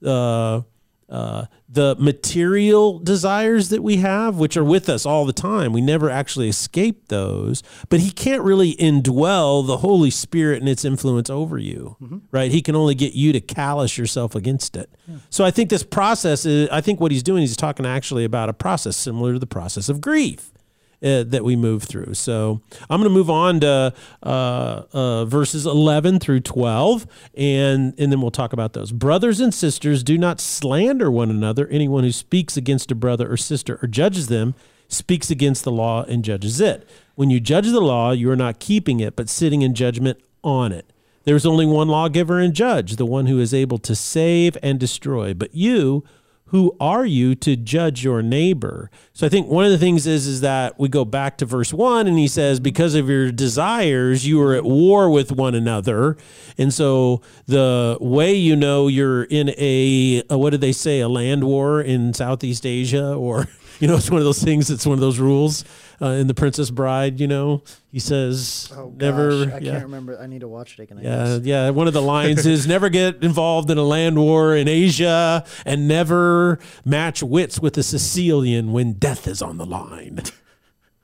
Uh, 0.04 0.62
uh, 1.08 1.46
the 1.68 1.96
material 1.98 2.98
desires 2.98 3.70
that 3.70 3.82
we 3.82 3.96
have, 3.96 4.36
which 4.36 4.56
are 4.56 4.64
with 4.64 4.88
us 4.88 5.06
all 5.06 5.24
the 5.24 5.32
time. 5.32 5.72
We 5.72 5.80
never 5.80 6.10
actually 6.10 6.48
escape 6.48 7.08
those, 7.08 7.62
but 7.88 8.00
he 8.00 8.10
can't 8.10 8.42
really 8.42 8.74
indwell 8.76 9.66
the 9.66 9.78
Holy 9.78 10.10
Spirit 10.10 10.60
and 10.60 10.68
its 10.68 10.84
influence 10.84 11.30
over 11.30 11.58
you, 11.58 11.96
mm-hmm. 12.00 12.18
right? 12.30 12.50
He 12.50 12.60
can 12.60 12.76
only 12.76 12.94
get 12.94 13.14
you 13.14 13.32
to 13.32 13.40
callous 13.40 13.96
yourself 13.96 14.34
against 14.34 14.76
it. 14.76 14.90
Yeah. 15.06 15.16
So 15.30 15.44
I 15.44 15.50
think 15.50 15.70
this 15.70 15.82
process 15.82 16.44
is, 16.44 16.68
I 16.70 16.80
think 16.80 17.00
what 17.00 17.10
he's 17.10 17.22
doing, 17.22 17.40
he's 17.40 17.56
talking 17.56 17.86
actually 17.86 18.24
about 18.24 18.48
a 18.48 18.54
process 18.54 18.96
similar 18.96 19.32
to 19.32 19.38
the 19.38 19.46
process 19.46 19.88
of 19.88 20.00
grief 20.00 20.52
uh, 21.02 21.22
that 21.24 21.44
we 21.44 21.56
move 21.56 21.84
through. 21.84 22.14
So 22.14 22.60
I'm 22.90 23.00
going 23.00 23.10
to 23.10 23.14
move 23.14 23.30
on 23.30 23.60
to 23.60 23.94
uh, 24.22 24.82
uh, 24.92 25.24
verses 25.24 25.66
11 25.66 26.18
through 26.20 26.40
12, 26.40 27.06
and, 27.36 27.94
and 27.98 28.12
then 28.12 28.20
we'll 28.20 28.30
talk 28.30 28.52
about 28.52 28.72
those. 28.72 28.92
Brothers 28.92 29.40
and 29.40 29.54
sisters, 29.54 30.02
do 30.02 30.18
not 30.18 30.40
slander 30.40 31.10
one 31.10 31.30
another. 31.30 31.68
Anyone 31.68 32.04
who 32.04 32.12
speaks 32.12 32.56
against 32.56 32.90
a 32.90 32.94
brother 32.94 33.30
or 33.30 33.36
sister 33.36 33.78
or 33.82 33.86
judges 33.86 34.28
them 34.28 34.54
speaks 34.88 35.30
against 35.30 35.64
the 35.64 35.72
law 35.72 36.02
and 36.04 36.24
judges 36.24 36.60
it. 36.60 36.88
When 37.14 37.30
you 37.30 37.40
judge 37.40 37.66
the 37.66 37.80
law, 37.80 38.12
you 38.12 38.30
are 38.30 38.36
not 38.36 38.58
keeping 38.58 39.00
it, 39.00 39.16
but 39.16 39.28
sitting 39.28 39.62
in 39.62 39.74
judgment 39.74 40.20
on 40.42 40.72
it. 40.72 40.92
There's 41.24 41.44
only 41.44 41.66
one 41.66 41.88
lawgiver 41.88 42.38
and 42.38 42.54
judge, 42.54 42.96
the 42.96 43.04
one 43.04 43.26
who 43.26 43.38
is 43.38 43.52
able 43.52 43.78
to 43.78 43.94
save 43.94 44.56
and 44.62 44.80
destroy. 44.80 45.34
But 45.34 45.54
you, 45.54 46.04
who 46.46 46.74
are 46.80 47.04
you 47.04 47.34
to 47.36 47.56
judge 47.56 48.02
your 48.02 48.22
neighbor 48.22 48.90
so 49.18 49.26
i 49.26 49.28
think 49.28 49.48
one 49.48 49.64
of 49.64 49.72
the 49.72 49.78
things 49.78 50.06
is 50.06 50.28
is 50.28 50.42
that 50.42 50.78
we 50.78 50.88
go 50.88 51.04
back 51.04 51.36
to 51.38 51.44
verse 51.44 51.74
1 51.74 52.06
and 52.06 52.16
he 52.16 52.28
says 52.28 52.60
because 52.60 52.94
of 52.94 53.08
your 53.08 53.32
desires 53.32 54.24
you 54.24 54.40
are 54.40 54.54
at 54.54 54.62
war 54.62 55.10
with 55.10 55.32
one 55.32 55.56
another 55.56 56.16
and 56.56 56.72
so 56.72 57.20
the 57.46 57.98
way 58.00 58.32
you 58.32 58.54
know 58.54 58.86
you're 58.86 59.24
in 59.24 59.50
a, 59.58 60.22
a 60.30 60.38
what 60.38 60.50
did 60.50 60.60
they 60.60 60.70
say 60.70 61.00
a 61.00 61.08
land 61.08 61.42
war 61.42 61.82
in 61.82 62.14
southeast 62.14 62.64
asia 62.64 63.12
or 63.12 63.48
you 63.80 63.88
know 63.88 63.96
it's 63.96 64.08
one 64.08 64.18
of 64.18 64.24
those 64.24 64.40
things 64.40 64.70
it's 64.70 64.86
one 64.86 64.94
of 64.94 65.00
those 65.00 65.18
rules 65.18 65.64
uh, 66.00 66.06
in 66.10 66.26
the 66.26 66.34
Princess 66.34 66.70
Bride. 66.70 67.20
You 67.20 67.26
know, 67.26 67.62
he 67.90 67.98
says 67.98 68.72
oh, 68.74 68.92
never. 68.96 69.46
Gosh, 69.46 69.54
I 69.54 69.58
yeah. 69.58 69.72
can't 69.72 69.84
remember. 69.84 70.18
I 70.18 70.26
need 70.26 70.40
to 70.40 70.48
watch 70.48 70.78
it 70.78 70.82
again. 70.82 70.98
I 70.98 71.02
yeah, 71.02 71.38
guess. 71.38 71.46
yeah. 71.46 71.70
One 71.70 71.86
of 71.86 71.94
the 71.94 72.02
lines 72.02 72.46
is 72.46 72.66
never 72.66 72.88
get 72.88 73.22
involved 73.22 73.70
in 73.70 73.78
a 73.78 73.82
land 73.82 74.18
war 74.18 74.54
in 74.54 74.68
Asia, 74.68 75.44
and 75.64 75.88
never 75.88 76.58
match 76.84 77.22
wits 77.22 77.60
with 77.60 77.76
a 77.78 77.82
Sicilian 77.82 78.72
when 78.72 78.94
death 79.08 79.26
is 79.26 79.40
on 79.40 79.56
the 79.56 79.64
line. 79.64 80.20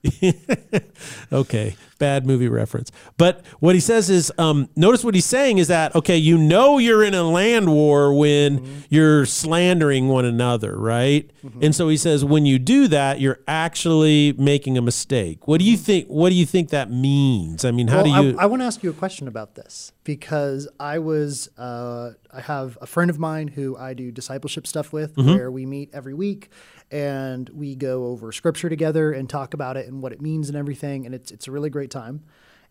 okay, 1.33 1.75
bad 1.99 2.27
movie 2.27 2.49
reference. 2.49 2.93
But 3.17 3.43
what 3.61 3.75
he 3.75 3.81
says 3.81 4.11
is, 4.11 4.31
um, 4.37 4.69
notice 4.77 5.03
what 5.03 5.15
he's 5.15 5.25
saying 5.25 5.57
is 5.57 5.69
that 5.69 5.95
okay, 5.95 6.19
you 6.19 6.37
know 6.37 6.77
you're 6.77 7.03
in 7.03 7.15
a 7.15 7.23
land 7.23 7.73
war 7.73 8.13
when 8.13 8.59
mm-hmm. 8.59 8.81
you're 8.91 9.25
slandering 9.25 10.09
one 10.09 10.27
another, 10.27 10.77
right? 10.77 11.31
Mm-hmm. 11.43 11.65
And 11.65 11.75
so 11.75 11.89
he 11.89 11.97
says 11.97 12.27
when 12.27 12.45
you 12.45 12.59
do 12.59 12.89
that, 12.89 13.21
you're 13.21 13.41
actually 13.49 14.35
making 14.35 14.77
a 14.77 14.83
mistake. 14.83 15.49
What 15.49 15.61
do 15.61 15.65
you 15.65 15.79
mm-hmm. 15.79 15.85
think? 15.85 16.09
What 16.09 16.29
do 16.29 16.35
you 16.35 16.45
think 16.45 16.69
that 16.69 16.91
means? 16.91 17.65
I 17.65 17.71
mean, 17.71 17.89
how 17.89 18.03
well, 18.03 18.23
do 18.23 18.29
you? 18.29 18.39
I, 18.39 18.43
I 18.43 18.47
want 18.47 18.61
to 18.61 18.67
ask 18.67 18.83
you 18.83 18.91
a 18.91 18.95
question 18.95 19.27
about 19.27 19.55
this 19.55 19.93
because 20.05 20.69
I 20.79 20.99
was, 20.99 21.49
uh, 21.57 22.11
I 22.31 22.43
have 22.43 22.77
a 22.83 22.87
friend 22.87 23.09
of 23.09 23.19
mine 23.19 23.49
who 23.49 23.75
I 23.79 23.95
do 23.95 24.13
discipleship 24.13 24.67
stuff 24.67 24.93
with, 24.93 25.17
mm-hmm. 25.17 25.31
where 25.31 25.51
we 25.51 25.65
meet 25.65 25.89
every 25.95 26.13
week 26.13 26.51
and 26.91 27.49
we 27.51 27.75
go 27.75 28.07
over 28.07 28.31
scripture 28.33 28.69
together 28.69 29.13
and 29.13 29.29
talk 29.29 29.55
about 29.55 29.77
it 29.77 29.87
and 29.87 30.03
what 30.03 30.13
it 30.13 30.21
means 30.21 30.49
and 30.49 30.57
everything. 30.57 31.07
And 31.07 31.15
it's 31.15 31.31
it's 31.31 31.49
a 31.49 31.51
really 31.51 31.71
great 31.71 31.91
time. 31.91 32.23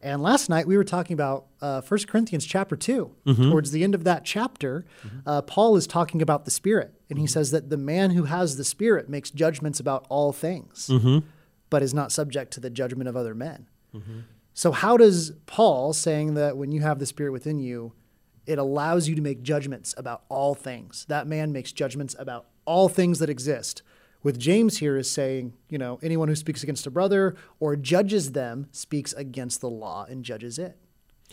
And 0.02 0.22
last 0.22 0.50
night 0.50 0.68
we 0.68 0.76
were 0.76 0.84
talking 0.84 1.14
about 1.14 1.46
uh, 1.62 1.82
1 1.82 2.02
Corinthians 2.08 2.46
chapter 2.46 2.76
2. 2.76 3.16
Mm-hmm. 3.26 3.52
Towards 3.52 3.72
the 3.72 3.84
end 3.84 3.96
of 3.96 4.04
that 4.04 4.26
chapter, 4.26 4.86
mm-hmm. 5.06 5.20
uh, 5.26 5.42
Paul 5.44 5.78
is 5.78 5.88
talking 5.88 6.22
about 6.22 6.46
the 6.46 6.52
Spirit. 6.52 6.94
And 7.10 7.18
he 7.18 7.26
mm-hmm. 7.26 7.32
says 7.32 7.52
that 7.52 7.70
the 7.70 7.78
man 7.78 8.12
who 8.12 8.26
has 8.26 8.58
the 8.58 8.66
Spirit 8.66 9.08
makes 9.08 9.32
judgments 9.32 9.80
about 9.80 10.06
all 10.10 10.34
things, 10.34 10.90
mm-hmm. 10.92 11.20
but 11.70 11.82
is 11.82 11.94
not 11.94 12.12
subject 12.12 12.52
to 12.54 12.60
the 12.60 12.70
judgment 12.70 13.08
of 13.08 13.16
other 13.16 13.34
men. 13.34 13.70
Mm-hmm. 13.96 14.20
So, 14.54 14.72
how 14.72 14.98
does 14.98 15.32
Paul, 15.46 15.94
saying 15.94 16.36
that 16.36 16.58
when 16.58 16.72
you 16.72 16.82
have 16.82 17.00
the 17.00 17.06
Spirit 17.06 17.32
within 17.32 17.60
you, 17.60 17.94
it 18.46 18.60
allows 18.60 19.08
you 19.08 19.16
to 19.16 19.22
make 19.22 19.42
judgments 19.42 19.96
about 19.98 20.24
all 20.30 20.54
things? 20.54 21.06
That 21.08 21.28
man 21.28 21.52
makes 21.52 21.72
judgments 21.72 22.16
about 22.20 22.48
all 22.66 22.90
things 22.90 23.20
that 23.20 23.30
exist 23.30 23.82
with 24.24 24.40
James 24.40 24.78
here 24.78 24.98
is 24.98 25.12
saying, 25.12 25.54
you 25.70 25.78
know, 25.78 26.00
anyone 26.02 26.30
who 26.30 26.36
speaks 26.36 26.64
against 26.64 26.88
a 26.88 26.92
brother 26.92 27.36
or 27.60 27.76
judges 27.76 28.32
them 28.32 28.68
speaks 28.72 29.14
against 29.14 29.62
the 29.62 29.70
law 29.70 30.06
and 30.10 30.24
judges 30.24 30.58
it. 30.58 30.78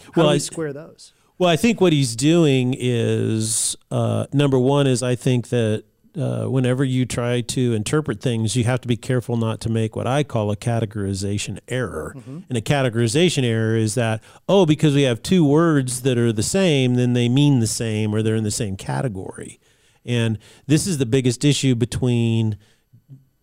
How 0.02 0.12
well, 0.16 0.26
do 0.26 0.34
I, 0.34 0.38
square 0.38 0.72
those? 0.72 1.12
Well, 1.38 1.48
I 1.48 1.56
think 1.56 1.80
what 1.80 1.92
he's 1.92 2.16
doing 2.16 2.74
is 2.78 3.76
uh, 3.90 4.26
number 4.32 4.58
one 4.58 4.86
is 4.86 5.02
I 5.02 5.14
think 5.14 5.48
that 5.48 5.84
uh, 6.18 6.46
whenever 6.46 6.82
you 6.82 7.06
try 7.06 7.40
to 7.40 7.72
interpret 7.72 8.20
things, 8.20 8.56
you 8.56 8.64
have 8.64 8.80
to 8.80 8.88
be 8.88 8.96
careful 8.96 9.36
not 9.36 9.60
to 9.60 9.68
make 9.68 9.94
what 9.94 10.06
I 10.06 10.24
call 10.24 10.50
a 10.50 10.56
categorization 10.56 11.60
error. 11.68 12.14
Mm-hmm. 12.16 12.40
And 12.48 12.58
a 12.58 12.60
categorization 12.60 13.44
error 13.44 13.76
is 13.76 13.94
that, 13.94 14.22
oh, 14.48 14.66
because 14.66 14.94
we 14.94 15.02
have 15.02 15.22
two 15.22 15.44
words 15.44 16.02
that 16.02 16.18
are 16.18 16.32
the 16.32 16.42
same, 16.42 16.94
then 16.94 17.12
they 17.12 17.28
mean 17.28 17.60
the 17.60 17.66
same 17.66 18.12
or 18.12 18.22
they're 18.22 18.34
in 18.34 18.44
the 18.44 18.50
same 18.50 18.76
category. 18.76 19.60
And 20.04 20.38
this 20.66 20.86
is 20.86 20.98
the 20.98 21.06
biggest 21.06 21.44
issue 21.44 21.74
between 21.74 22.56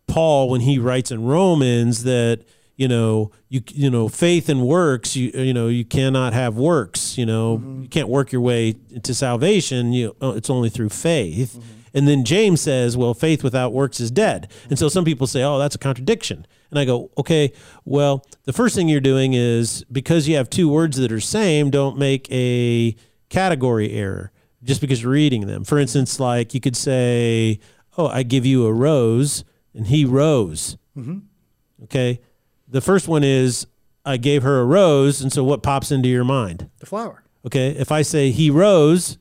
Paul 0.08 0.50
when 0.50 0.62
he 0.62 0.80
writes 0.80 1.12
in 1.12 1.26
Romans 1.26 2.04
that 2.04 2.43
you 2.76 2.88
know 2.88 3.32
you 3.50 3.62
you 3.72 3.89
know 3.89 4.08
faith 4.08 4.50
and 4.50 4.62
works 4.62 5.15
you 5.15 5.32
you 5.34 5.54
know 5.54 5.67
you 5.67 5.84
cannot 5.84 6.34
have 6.34 6.56
works 6.56 7.17
you 7.17 7.26
know 7.26 7.58
mm-hmm. 7.58 7.84
you 7.84 7.89
can't 7.89 8.08
work 8.08 8.32
your 8.32 8.41
way 8.41 8.74
to 9.04 9.13
salvation 9.13 9.93
you 9.93 10.15
oh, 10.22 10.32
it's 10.32 10.50
only 10.50 10.70
through 10.70 10.89
faith 10.89 11.54
mm-hmm. 11.54 11.70
and 11.96 12.08
then 12.08 12.24
James 12.24 12.62
says 12.62 12.96
well 12.96 13.15
faith 13.15 13.43
without 13.43 13.74
works 13.74 14.00
is 14.00 14.12
dead 14.12 14.52
and 14.70 14.78
so 14.78 14.89
some 14.89 15.04
people 15.04 15.26
say 15.26 15.41
oh 15.43 15.58
that's 15.58 15.74
a 15.74 15.80
contradiction 15.80 16.46
and 16.70 16.78
I 16.78 16.86
go 16.86 17.10
okay 17.17 17.52
well 17.84 18.24
the 18.43 18.54
first 18.54 18.76
thing 18.76 18.88
you're 18.88 19.02
doing 19.02 19.34
is 19.34 19.84
because 19.91 20.28
you 20.28 20.36
have 20.36 20.48
two 20.48 20.70
words 20.70 20.98
that 20.98 21.12
are 21.12 21.20
same 21.20 21.72
don't 21.72 21.98
make 21.98 22.32
a 22.32 22.96
category 23.30 23.91
error 23.91 24.32
just 24.63 24.82
because 24.82 25.02
you're 25.02 25.12
reading 25.12 25.48
them. 25.48 25.63
For 25.63 25.80
instance, 25.80 26.20
like 26.20 26.54
you 26.54 26.60
could 26.60 26.76
say, 26.76 27.60
"Oh, 27.98 28.08
I 28.08 28.24
give 28.24 28.46
you 28.46 28.65
a 28.65 28.74
rose," 28.74 29.43
and 29.78 29.88
he 29.88 30.04
rose. 30.04 30.76
Mm-hmm. 30.98 31.20
Okay, 31.84 32.20
the 32.68 32.82
first 32.82 33.08
one 33.08 33.24
is 33.24 33.68
I 34.04 34.18
gave 34.18 34.44
her 34.44 34.60
a 34.60 34.66
rose, 34.66 35.22
and 35.22 35.32
so 35.32 35.44
what 35.44 35.63
pops 35.63 35.92
into 35.92 36.10
your 36.10 36.24
mind? 36.26 36.70
The 36.80 36.88
flower. 36.88 37.24
Okay, 37.46 37.70
if 37.70 37.92
I 37.92 38.02
say 38.02 38.32
he 38.32 38.50
rose, 38.50 39.18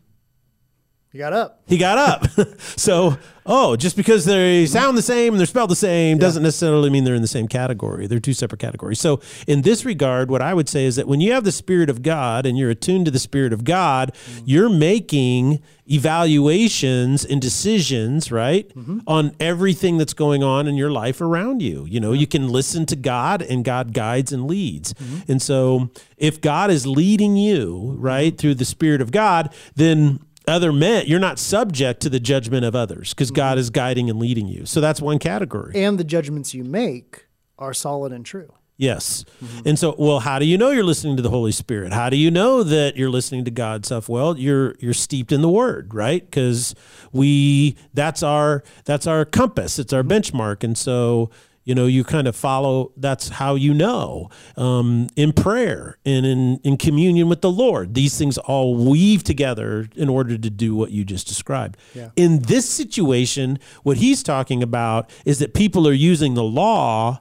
You 1.16 1.20
got 1.20 1.32
up. 1.32 1.62
he 1.66 1.78
got 1.78 1.96
up. 1.96 2.26
so, 2.60 3.16
oh, 3.46 3.74
just 3.74 3.96
because 3.96 4.26
they 4.26 4.66
sound 4.66 4.98
the 4.98 5.02
same 5.02 5.32
and 5.32 5.40
they're 5.40 5.46
spelled 5.46 5.70
the 5.70 5.74
same 5.74 6.18
doesn't 6.18 6.42
necessarily 6.42 6.90
mean 6.90 7.04
they're 7.04 7.14
in 7.14 7.22
the 7.22 7.26
same 7.26 7.48
category. 7.48 8.06
They're 8.06 8.20
two 8.20 8.34
separate 8.34 8.58
categories. 8.58 9.00
So, 9.00 9.22
in 9.46 9.62
this 9.62 9.86
regard, 9.86 10.30
what 10.30 10.42
I 10.42 10.52
would 10.52 10.68
say 10.68 10.84
is 10.84 10.96
that 10.96 11.08
when 11.08 11.22
you 11.22 11.32
have 11.32 11.44
the 11.44 11.52
Spirit 11.52 11.88
of 11.88 12.02
God 12.02 12.44
and 12.44 12.58
you're 12.58 12.68
attuned 12.68 13.06
to 13.06 13.10
the 13.10 13.18
Spirit 13.18 13.54
of 13.54 13.64
God, 13.64 14.12
mm-hmm. 14.12 14.44
you're 14.44 14.68
making 14.68 15.62
evaluations 15.90 17.24
and 17.24 17.40
decisions, 17.40 18.30
right, 18.30 18.68
mm-hmm. 18.74 18.98
on 19.06 19.34
everything 19.40 19.96
that's 19.96 20.12
going 20.12 20.42
on 20.42 20.66
in 20.66 20.74
your 20.74 20.90
life 20.90 21.22
around 21.22 21.62
you. 21.62 21.86
You 21.86 21.98
know, 21.98 22.12
you 22.12 22.26
can 22.26 22.50
listen 22.50 22.84
to 22.84 22.96
God 22.96 23.40
and 23.40 23.64
God 23.64 23.94
guides 23.94 24.32
and 24.32 24.46
leads. 24.46 24.92
Mm-hmm. 24.92 25.32
And 25.32 25.40
so, 25.40 25.88
if 26.18 26.42
God 26.42 26.70
is 26.70 26.86
leading 26.86 27.38
you, 27.38 27.94
right, 27.96 28.36
through 28.36 28.56
the 28.56 28.66
Spirit 28.66 29.00
of 29.00 29.12
God, 29.12 29.54
then 29.76 30.20
other 30.46 30.72
men 30.72 31.04
you're 31.06 31.20
not 31.20 31.38
subject 31.38 32.00
to 32.00 32.08
the 32.08 32.20
judgment 32.20 32.64
of 32.64 32.74
others 32.74 33.12
because 33.12 33.28
mm-hmm. 33.28 33.36
god 33.36 33.58
is 33.58 33.70
guiding 33.70 34.08
and 34.10 34.18
leading 34.18 34.48
you. 34.48 34.66
So 34.66 34.80
that's 34.80 35.00
one 35.00 35.18
category. 35.18 35.72
And 35.74 35.98
the 35.98 36.04
judgments 36.04 36.54
you 36.54 36.64
make 36.64 37.26
are 37.58 37.74
solid 37.74 38.12
and 38.12 38.24
true. 38.24 38.52
yes. 38.76 39.24
Mm-hmm. 39.42 39.68
And 39.68 39.78
so 39.78 39.94
well 39.98 40.20
how 40.20 40.38
do 40.38 40.44
you 40.44 40.56
know 40.58 40.70
you're 40.70 40.84
listening 40.84 41.16
to 41.16 41.22
the 41.22 41.30
holy 41.30 41.52
spirit? 41.52 41.92
How 41.92 42.10
do 42.10 42.16
you 42.16 42.30
know 42.30 42.62
that 42.62 42.96
you're 42.96 43.10
listening 43.10 43.44
to 43.46 43.50
god 43.50 43.84
stuff? 43.84 44.08
Well 44.08 44.38
you're 44.38 44.76
you're 44.78 44.94
steeped 44.94 45.32
in 45.32 45.42
the 45.42 45.48
word 45.48 45.94
right? 45.94 46.24
Because 46.24 46.74
we 47.12 47.76
that's 47.94 48.22
our 48.22 48.62
that's 48.84 49.06
our 49.06 49.24
compass. 49.24 49.78
It's 49.78 49.92
our 49.92 50.02
mm-hmm. 50.02 50.12
benchmark. 50.12 50.62
And 50.62 50.76
so 50.78 51.30
you 51.66 51.74
know 51.74 51.84
you 51.84 52.02
kind 52.04 52.26
of 52.26 52.34
follow 52.34 52.92
that's 52.96 53.28
how 53.28 53.54
you 53.56 53.74
know 53.74 54.30
um, 54.56 55.08
in 55.16 55.32
prayer 55.34 55.98
and 56.06 56.24
in, 56.24 56.58
in 56.64 56.76
communion 56.78 57.28
with 57.28 57.42
the 57.42 57.50
lord 57.50 57.92
these 57.94 58.16
things 58.16 58.38
all 58.38 58.74
weave 58.74 59.22
together 59.22 59.86
in 59.96 60.08
order 60.08 60.38
to 60.38 60.48
do 60.48 60.74
what 60.74 60.90
you 60.90 61.04
just 61.04 61.26
described 61.28 61.76
Yeah. 61.94 62.08
in 62.16 62.40
this 62.42 62.66
situation 62.68 63.58
what 63.82 63.98
he's 63.98 64.22
talking 64.22 64.62
about 64.62 65.10
is 65.26 65.38
that 65.40 65.52
people 65.52 65.86
are 65.86 65.92
using 65.92 66.32
the 66.34 66.44
law 66.44 67.20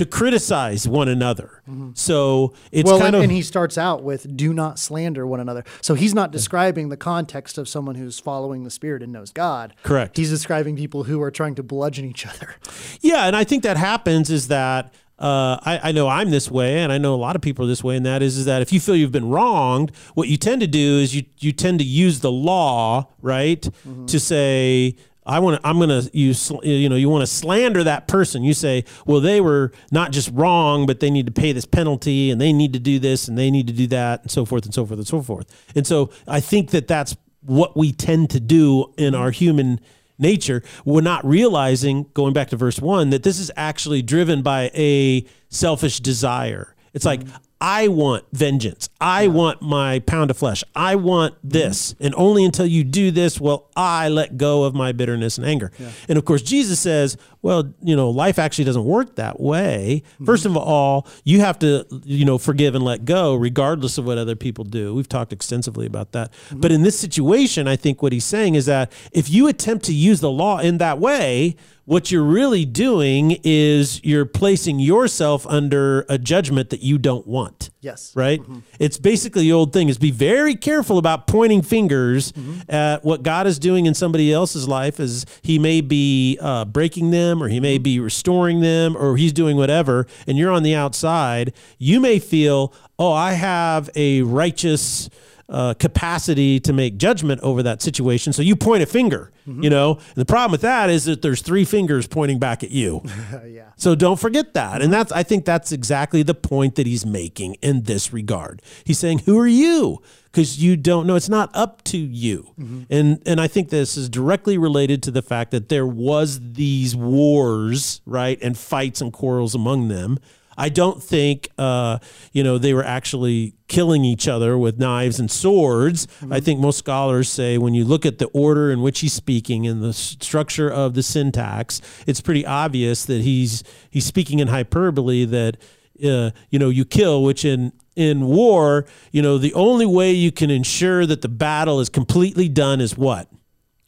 to 0.00 0.06
criticize 0.06 0.88
one 0.88 1.08
another 1.08 1.60
so 1.94 2.54
it's 2.72 2.86
well, 2.86 2.98
kind 2.98 3.08
and, 3.08 3.16
of 3.16 3.22
and 3.22 3.32
he 3.32 3.42
starts 3.42 3.78
out 3.78 4.02
with 4.02 4.36
"Do 4.36 4.52
not 4.52 4.78
slander 4.78 5.26
one 5.26 5.40
another." 5.40 5.64
So 5.82 5.94
he's 5.94 6.14
not 6.14 6.32
describing 6.32 6.88
the 6.88 6.96
context 6.96 7.58
of 7.58 7.68
someone 7.68 7.94
who's 7.94 8.18
following 8.18 8.64
the 8.64 8.70
Spirit 8.70 9.02
and 9.02 9.12
knows 9.12 9.30
God. 9.30 9.74
Correct. 9.82 10.16
He's 10.16 10.30
describing 10.30 10.76
people 10.76 11.04
who 11.04 11.22
are 11.22 11.30
trying 11.30 11.54
to 11.56 11.62
bludgeon 11.62 12.04
each 12.04 12.26
other. 12.26 12.54
Yeah, 13.00 13.26
and 13.26 13.36
I 13.36 13.44
think 13.44 13.62
that 13.62 13.76
happens 13.76 14.30
is 14.30 14.48
that 14.48 14.92
uh, 15.18 15.58
I, 15.62 15.80
I 15.84 15.92
know 15.92 16.08
I'm 16.08 16.30
this 16.30 16.50
way, 16.50 16.78
and 16.78 16.92
I 16.92 16.98
know 16.98 17.14
a 17.14 17.16
lot 17.16 17.36
of 17.36 17.42
people 17.42 17.64
are 17.64 17.68
this 17.68 17.84
way, 17.84 17.96
and 17.96 18.06
that 18.06 18.22
is, 18.22 18.38
is 18.38 18.46
that 18.46 18.62
if 18.62 18.72
you 18.72 18.80
feel 18.80 18.96
you've 18.96 19.12
been 19.12 19.28
wronged, 19.28 19.92
what 20.14 20.28
you 20.28 20.36
tend 20.36 20.60
to 20.62 20.66
do 20.66 20.98
is 20.98 21.14
you 21.14 21.24
you 21.38 21.52
tend 21.52 21.78
to 21.78 21.84
use 21.84 22.20
the 22.20 22.32
law, 22.32 23.08
right, 23.20 23.68
to 24.06 24.20
say. 24.20 24.96
I 25.26 25.38
want 25.38 25.60
to. 25.60 25.68
I'm 25.68 25.76
going 25.78 25.88
to 25.90 26.10
use. 26.16 26.50
You 26.62 26.88
know, 26.88 26.96
you 26.96 27.08
want 27.08 27.22
to 27.22 27.26
slander 27.26 27.84
that 27.84 28.08
person. 28.08 28.42
You 28.42 28.54
say, 28.54 28.84
"Well, 29.06 29.20
they 29.20 29.40
were 29.40 29.72
not 29.92 30.12
just 30.12 30.30
wrong, 30.32 30.86
but 30.86 31.00
they 31.00 31.10
need 31.10 31.26
to 31.26 31.32
pay 31.32 31.52
this 31.52 31.66
penalty, 31.66 32.30
and 32.30 32.40
they 32.40 32.52
need 32.52 32.72
to 32.72 32.78
do 32.78 32.98
this, 32.98 33.28
and 33.28 33.36
they 33.36 33.50
need 33.50 33.66
to 33.66 33.72
do 33.72 33.86
that, 33.88 34.22
and 34.22 34.30
so 34.30 34.44
forth, 34.44 34.64
and 34.64 34.74
so 34.74 34.86
forth, 34.86 34.98
and 34.98 35.06
so 35.06 35.22
forth." 35.22 35.46
And 35.74 35.86
so, 35.86 36.10
I 36.26 36.40
think 36.40 36.70
that 36.70 36.88
that's 36.88 37.16
what 37.42 37.76
we 37.76 37.92
tend 37.92 38.30
to 38.30 38.40
do 38.40 38.92
in 38.96 39.14
our 39.14 39.30
human 39.30 39.80
nature, 40.20 40.62
we're 40.84 41.00
not 41.00 41.24
realizing, 41.24 42.06
going 42.14 42.32
back 42.32 42.48
to 42.48 42.56
verse 42.56 42.78
one, 42.78 43.10
that 43.10 43.22
this 43.22 43.40
is 43.40 43.50
actually 43.56 44.02
driven 44.02 44.42
by 44.42 44.70
a 44.74 45.24
selfish 45.48 45.98
desire. 46.00 46.74
It's 46.92 47.04
like, 47.04 47.22
I 47.60 47.88
want 47.88 48.24
vengeance. 48.32 48.88
I 49.00 49.28
want 49.28 49.60
my 49.60 49.98
pound 50.00 50.30
of 50.30 50.38
flesh. 50.38 50.64
I 50.74 50.94
want 50.96 51.34
mm-hmm. 51.34 51.48
this. 51.48 51.94
And 52.00 52.14
only 52.16 52.44
until 52.44 52.66
you 52.66 52.84
do 52.84 53.10
this 53.10 53.38
will 53.40 53.68
I 53.76 54.08
let 54.08 54.38
go 54.38 54.64
of 54.64 54.74
my 54.74 54.92
bitterness 54.92 55.36
and 55.36 55.46
anger. 55.46 55.70
And 56.08 56.16
of 56.16 56.24
course, 56.24 56.42
Jesus 56.42 56.80
says, 56.80 57.16
well, 57.42 57.72
you 57.82 57.96
know, 57.96 58.10
life 58.10 58.38
actually 58.38 58.64
doesn't 58.64 58.84
work 58.84 59.16
that 59.16 59.40
way. 59.40 60.02
Mm-hmm. 60.14 60.24
First 60.24 60.46
of 60.46 60.56
all, 60.56 61.06
you 61.24 61.40
have 61.40 61.58
to, 61.60 61.86
you 62.04 62.24
know, 62.24 62.38
forgive 62.38 62.74
and 62.74 62.84
let 62.84 63.04
go 63.04 63.34
regardless 63.34 63.98
of 63.98 64.06
what 64.06 64.18
other 64.18 64.36
people 64.36 64.64
do. 64.64 64.94
We've 64.94 65.08
talked 65.08 65.32
extensively 65.32 65.86
about 65.86 66.12
that. 66.12 66.32
Mm-hmm. 66.32 66.60
But 66.60 66.72
in 66.72 66.82
this 66.82 66.98
situation, 66.98 67.68
I 67.68 67.76
think 67.76 68.02
what 68.02 68.12
he's 68.12 68.24
saying 68.24 68.54
is 68.54 68.66
that 68.66 68.92
if 69.12 69.30
you 69.30 69.48
attempt 69.48 69.84
to 69.86 69.94
use 69.94 70.20
the 70.20 70.30
law 70.30 70.58
in 70.58 70.78
that 70.78 70.98
way, 70.98 71.56
what 71.86 72.10
you're 72.12 72.22
really 72.22 72.64
doing 72.64 73.38
is 73.42 74.00
you're 74.04 74.24
placing 74.26 74.78
yourself 74.78 75.46
under 75.46 76.04
a 76.08 76.18
judgment 76.18 76.70
that 76.70 76.82
you 76.82 76.98
don't 76.98 77.26
want 77.26 77.70
Yes. 77.80 78.12
right? 78.14 78.40
It's 78.78 78.98
basically 78.98 79.42
the 79.42 79.52
old 79.52 79.72
thing 79.72 79.88
is 79.88 79.96
be 79.98 80.10
very 80.10 80.54
careful 80.54 80.98
about 80.98 81.26
pointing 81.26 81.62
fingers 81.62 82.32
Mm-hmm. 82.32 82.70
at 82.70 83.04
what 83.04 83.22
God 83.22 83.46
is 83.46 83.58
doing 83.58 83.86
in 83.86 83.94
somebody 83.94 84.32
else's 84.32 84.68
life 84.68 85.00
as 85.00 85.24
he 85.42 85.58
may 85.58 85.80
be 85.80 86.38
uh, 86.40 86.64
breaking 86.66 87.10
them 87.10 87.42
or 87.42 87.48
he 87.48 87.58
may 87.60 87.76
Mm-hmm. 87.76 87.82
be 87.82 88.00
restoring 88.00 88.60
them 88.60 88.96
or 88.96 89.16
he's 89.16 89.32
doing 89.32 89.56
whatever 89.56 90.06
and 90.26 90.36
you're 90.38 90.52
on 90.52 90.62
the 90.62 90.74
outside. 90.74 91.52
You 91.78 91.98
may 92.00 92.18
feel, 92.18 92.72
oh, 92.98 93.12
I 93.12 93.32
have 93.32 93.88
a 93.96 94.22
righteous 94.22 95.08
uh, 95.50 95.74
capacity 95.74 96.60
to 96.60 96.72
make 96.72 96.96
judgment 96.96 97.40
over 97.42 97.62
that 97.64 97.82
situation. 97.82 98.32
So 98.32 98.40
you 98.40 98.56
point 98.56 98.82
a 98.82 98.86
finger, 98.86 99.32
Mm-hmm. 99.48 99.64
you 99.64 99.70
know, 99.70 99.94
and 99.94 100.16
the 100.16 100.24
problem 100.26 100.52
with 100.52 100.60
that 100.60 100.90
is 100.90 101.06
that 101.06 101.22
there's 101.22 101.40
three 101.42 101.64
fingers 101.64 102.06
pointing 102.06 102.38
back 102.38 102.62
at 102.62 102.70
you. 102.70 103.02
Yeah. 103.46 103.70
So 103.76 103.94
don't 103.94 104.20
forget 104.20 104.54
that. 104.54 104.80
And 104.82 104.92
that's 104.92 105.10
I 105.12 105.22
think 105.24 105.44
that's 105.44 105.72
exactly 105.72 106.22
the 106.22 106.34
point 106.34 106.74
that 106.76 106.86
he's 106.86 107.04
making 107.06 107.54
in 107.62 107.82
this 107.84 108.12
regard. 108.12 108.62
He's 108.84 108.98
saying, 108.98 109.20
"Who 109.20 109.38
are 109.38 109.46
you?" 109.48 110.02
Because 110.30 110.62
you 110.62 110.76
don't 110.76 111.06
know. 111.06 111.16
It's 111.16 111.28
not 111.28 111.50
up 111.54 111.82
to 111.84 111.98
you. 111.98 112.54
And 112.90 113.20
and 113.26 113.40
I 113.40 113.48
think 113.48 113.70
this 113.70 113.96
is 113.96 114.08
directly 114.08 114.56
related 114.58 115.02
to 115.04 115.10
the 115.10 115.22
fact 115.22 115.50
that 115.52 115.68
there 115.68 115.86
was 115.86 116.38
these 116.52 116.94
wars, 116.94 118.00
right, 118.06 118.38
and 118.42 118.56
fights 118.56 119.00
and 119.00 119.12
quarrels 119.12 119.54
among 119.54 119.88
them. 119.88 120.18
I 120.56 120.68
don't 120.68 121.02
think, 121.02 121.48
uh, 121.58 121.98
you 122.32 122.42
know, 122.42 122.58
they 122.58 122.74
were 122.74 122.84
actually 122.84 123.54
killing 123.68 124.04
each 124.04 124.26
other 124.28 124.58
with 124.58 124.78
knives 124.78 125.20
and 125.20 125.30
swords. 125.30 126.08
I 126.30 126.40
think 126.40 126.60
most 126.60 126.78
scholars 126.78 127.28
say 127.28 127.56
when 127.56 127.72
you 127.72 127.84
look 127.84 128.04
at 128.04 128.18
the 128.18 128.26
order 128.26 128.70
in 128.70 128.82
which 128.82 129.00
he's 129.00 129.12
speaking 129.12 129.66
and 129.66 129.82
the 129.82 129.92
structure 129.92 130.68
of 130.68 130.94
the 130.94 131.02
syntax, 131.02 131.80
it's 132.06 132.20
pretty 132.20 132.44
obvious 132.44 133.04
that 133.06 133.22
he's 133.22 133.62
he's 133.90 134.04
speaking 134.04 134.40
in 134.40 134.48
hyperbole. 134.48 135.24
That 135.24 135.56
uh, 136.04 136.30
you 136.50 136.58
know, 136.58 136.68
you 136.68 136.84
kill, 136.84 137.22
which 137.22 137.44
in 137.44 137.72
in 137.96 138.26
war, 138.26 138.86
you 139.12 139.22
know, 139.22 139.38
the 139.38 139.54
only 139.54 139.86
way 139.86 140.12
you 140.12 140.32
can 140.32 140.50
ensure 140.50 141.06
that 141.06 141.22
the 141.22 141.28
battle 141.28 141.80
is 141.80 141.88
completely 141.88 142.48
done 142.48 142.80
is 142.80 142.96
what 142.96 143.28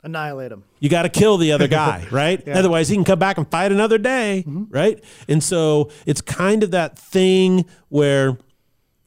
Annihilate 0.04 0.50
him. 0.50 0.64
you 0.80 0.88
got 0.88 1.02
to 1.02 1.08
kill 1.08 1.36
the 1.38 1.52
other 1.52 1.68
guy, 1.68 2.06
right? 2.10 2.46
Otherwise, 2.48 2.88
he 2.88 2.96
can 2.96 3.04
come 3.04 3.20
back 3.20 3.38
and 3.38 3.48
fight 3.48 3.70
another 3.70 3.98
day, 3.98 4.44
mm-hmm. 4.46 4.64
right? 4.68 5.02
And 5.28 5.42
so 5.42 5.90
it's 6.06 6.20
kind 6.20 6.64
of 6.64 6.72
that 6.72 6.98
thing 6.98 7.64
where, 7.88 8.36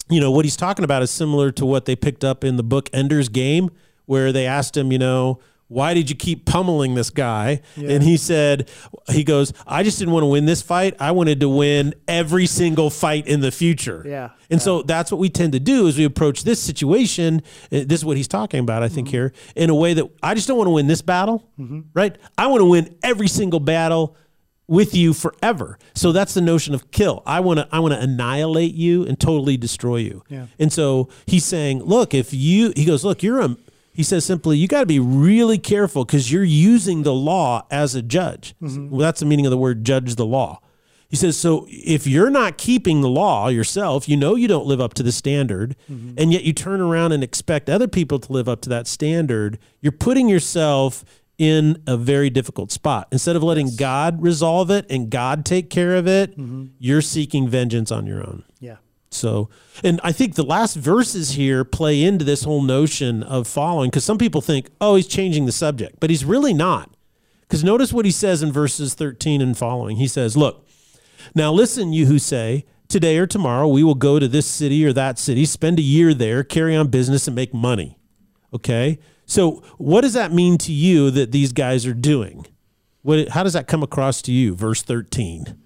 you 0.10 0.22
know, 0.22 0.32
what 0.32 0.46
he's 0.46 0.56
talking 0.56 0.86
about 0.86 1.04
is 1.04 1.12
similar 1.12 1.52
to 1.52 1.66
what 1.66 1.86
they 1.86 1.98
picked 1.98 2.24
up 2.24 2.46
in 2.46 2.56
the 2.56 2.64
book 2.64 2.90
Ender's 2.94 3.28
Game, 3.28 3.72
where 4.06 4.32
they 4.32 4.46
asked 4.46 4.78
him, 4.78 4.92
you 4.92 5.00
know, 5.00 5.40
why 5.68 5.94
did 5.96 6.10
you 6.12 6.16
keep 6.16 6.46
pummeling 6.46 6.94
this 6.94 7.10
guy? 7.10 7.62
And 7.76 8.04
he 8.04 8.18
said, 8.18 8.70
he 9.10 9.24
goes, 9.24 9.52
I 9.66 9.82
just 9.82 9.98
didn't 9.98 10.14
want 10.14 10.22
to 10.24 10.28
win 10.28 10.46
this 10.46 10.62
fight. 10.62 10.96
I 11.00 11.12
wanted 11.12 11.40
to 11.40 11.50
win 11.50 11.96
every 12.08 12.46
single 12.46 12.90
fight 12.92 13.26
in 13.28 13.40
the 13.42 13.52
future. 13.52 14.04
Yeah. 14.06 14.30
And 14.52 14.62
so 14.62 14.84
that's 14.84 15.12
what 15.12 15.18
we 15.18 15.30
tend 15.30 15.54
to 15.54 15.60
do 15.60 15.88
as 15.88 15.98
we 15.98 16.04
approach 16.04 16.44
this 16.44 16.62
situation. 16.62 17.42
uh, 17.72 17.82
This 17.86 18.02
is 18.02 18.06
what 18.06 18.16
he's 18.16 18.28
talking 18.28 18.60
about, 18.60 18.84
I 18.84 18.90
think, 18.90 19.08
here 19.08 19.34
in 19.56 19.72
a 19.72 19.76
way 19.76 19.96
that 19.96 20.06
I 20.22 20.36
just 20.36 20.48
don't 20.48 20.58
want 20.58 20.68
to 20.68 20.72
win 20.74 20.86
this 20.88 21.02
battle, 21.02 21.50
right? 21.96 22.16
I 22.38 22.46
want 22.48 22.62
to 22.62 22.66
win 22.66 22.96
every 23.02 23.28
single 23.28 23.60
battle 23.60 24.16
with 24.68 24.96
you 24.96 25.14
forever. 25.14 25.78
So 25.94 26.12
that's 26.12 26.34
the 26.34 26.42
notion 26.42 26.74
of 26.74 26.90
kill. 26.92 27.22
I 27.26 27.40
want 27.40 27.60
to 27.60 27.68
I 27.72 27.80
want 27.80 27.94
to 27.94 28.00
annihilate 28.00 28.74
you 28.74 29.06
and 29.06 29.20
totally 29.20 29.58
destroy 29.58 29.98
you. 29.98 30.24
Yeah. 30.28 30.48
And 30.60 30.74
so 30.74 31.10
he's 31.28 31.46
saying, 31.46 31.84
look, 31.84 32.14
if 32.16 32.34
you 32.34 32.74
he 32.76 32.84
goes, 32.84 33.04
look, 33.06 33.22
you're 33.22 33.42
a 33.42 33.56
he 33.96 34.04
says 34.04 34.26
simply, 34.26 34.58
you 34.58 34.68
got 34.68 34.82
to 34.82 34.86
be 34.86 35.00
really 35.00 35.58
careful 35.58 36.04
because 36.04 36.30
you're 36.32 36.44
using 36.44 37.04
the 37.04 37.14
law 37.14 37.66
as 37.72 37.96
a 37.96 38.02
judge. 38.02 38.54
Mm-hmm. 38.62 38.90
Well, 38.90 39.00
that's 39.00 39.22
the 39.22 39.26
meaning 39.26 39.46
of 39.46 39.52
the 39.52 39.58
word 39.58 39.86
judge 39.86 40.16
the 40.16 40.26
law. 40.26 40.60
He 41.08 41.16
says, 41.16 41.38
so 41.38 41.66
if 41.70 42.06
you're 42.06 42.30
not 42.30 42.58
keeping 42.58 43.00
the 43.00 43.08
law 43.08 43.48
yourself, 43.48 44.10
you 44.10 44.18
know 44.18 44.36
you 44.36 44.50
don't 44.50 44.66
live 44.66 44.82
up 44.82 44.94
to 44.96 45.04
the 45.04 45.14
standard, 45.14 45.78
mm-hmm. 45.90 46.16
and 46.18 46.34
yet 46.34 46.44
you 46.44 46.52
turn 46.52 46.82
around 46.82 47.14
and 47.14 47.24
expect 47.24 47.70
other 47.70 47.88
people 47.88 48.20
to 48.20 48.34
live 48.34 48.50
up 48.50 48.60
to 48.62 48.70
that 48.70 48.86
standard, 48.86 49.58
you're 49.80 49.94
putting 49.94 50.28
yourself 50.28 51.06
in 51.38 51.82
a 51.88 51.96
very 51.96 52.30
difficult 52.30 52.72
spot. 52.72 53.08
Instead 53.12 53.36
of 53.36 53.44
letting 53.44 53.76
God 53.78 54.22
resolve 54.22 54.70
it 54.72 54.86
and 54.90 55.10
God 55.10 55.46
take 55.46 55.70
care 55.70 55.96
of 55.96 56.06
it, 56.08 56.32
mm-hmm. 56.32 56.66
you're 56.80 57.02
seeking 57.02 57.48
vengeance 57.48 57.92
on 57.92 58.06
your 58.06 58.20
own. 58.20 58.44
Yeah. 58.60 58.78
So, 59.12 59.50
and 59.84 60.02
I 60.04 60.12
think 60.12 60.36
the 60.36 60.44
last 60.44 60.76
verses 60.76 61.32
here 61.32 61.64
play 61.64 62.04
into 62.04 62.26
this 62.26 62.44
whole 62.44 62.62
notion 62.62 63.24
of 63.24 63.48
following 63.48 63.90
because 63.90 64.04
some 64.04 64.18
people 64.18 64.42
think, 64.42 64.70
oh, 64.82 64.96
he's 64.96 65.08
changing 65.08 65.46
the 65.46 65.52
subject, 65.52 66.00
but 66.00 66.10
he's 66.10 66.26
really 66.26 66.54
not. 66.54 66.96
Because 67.42 67.64
notice 67.64 67.94
what 67.94 68.06
he 68.06 68.12
says 68.12 68.42
in 68.42 68.52
verses 68.52 68.94
13 68.94 69.42
and 69.42 69.58
following. 69.58 69.98
He 69.98 70.08
says, 70.08 70.36
Look, 70.36 70.68
now 71.34 71.52
listen, 71.52 71.94
you 71.94 72.08
who 72.08 72.20
say, 72.20 72.66
Today 72.88 73.18
or 73.18 73.26
tomorrow 73.26 73.68
we 73.68 73.84
will 73.84 73.96
go 73.96 74.20
to 74.20 74.28
this 74.28 74.46
city 74.46 74.86
or 74.86 74.94
that 74.94 75.18
city, 75.18 75.46
spend 75.46 75.80
a 75.80 75.84
year 75.84 76.14
there, 76.14 76.44
carry 76.44 76.76
on 76.76 76.88
business, 76.90 77.28
and 77.28 77.36
make 77.36 77.54
money. 77.54 77.98
Okay? 78.54 79.00
So, 79.26 79.64
what 79.78 80.02
does 80.02 80.14
that 80.14 80.32
mean 80.32 80.58
to 80.60 80.72
you 80.72 81.10
that 81.12 81.32
these 81.32 81.52
guys 81.52 81.86
are 81.86 81.96
doing? 81.96 82.46
What, 83.02 83.30
how 83.30 83.44
does 83.44 83.54
that 83.54 83.68
come 83.68 83.82
across 83.82 84.22
to 84.24 84.32
you? 84.32 84.56
Verse 84.56 84.84
13. 84.84 85.58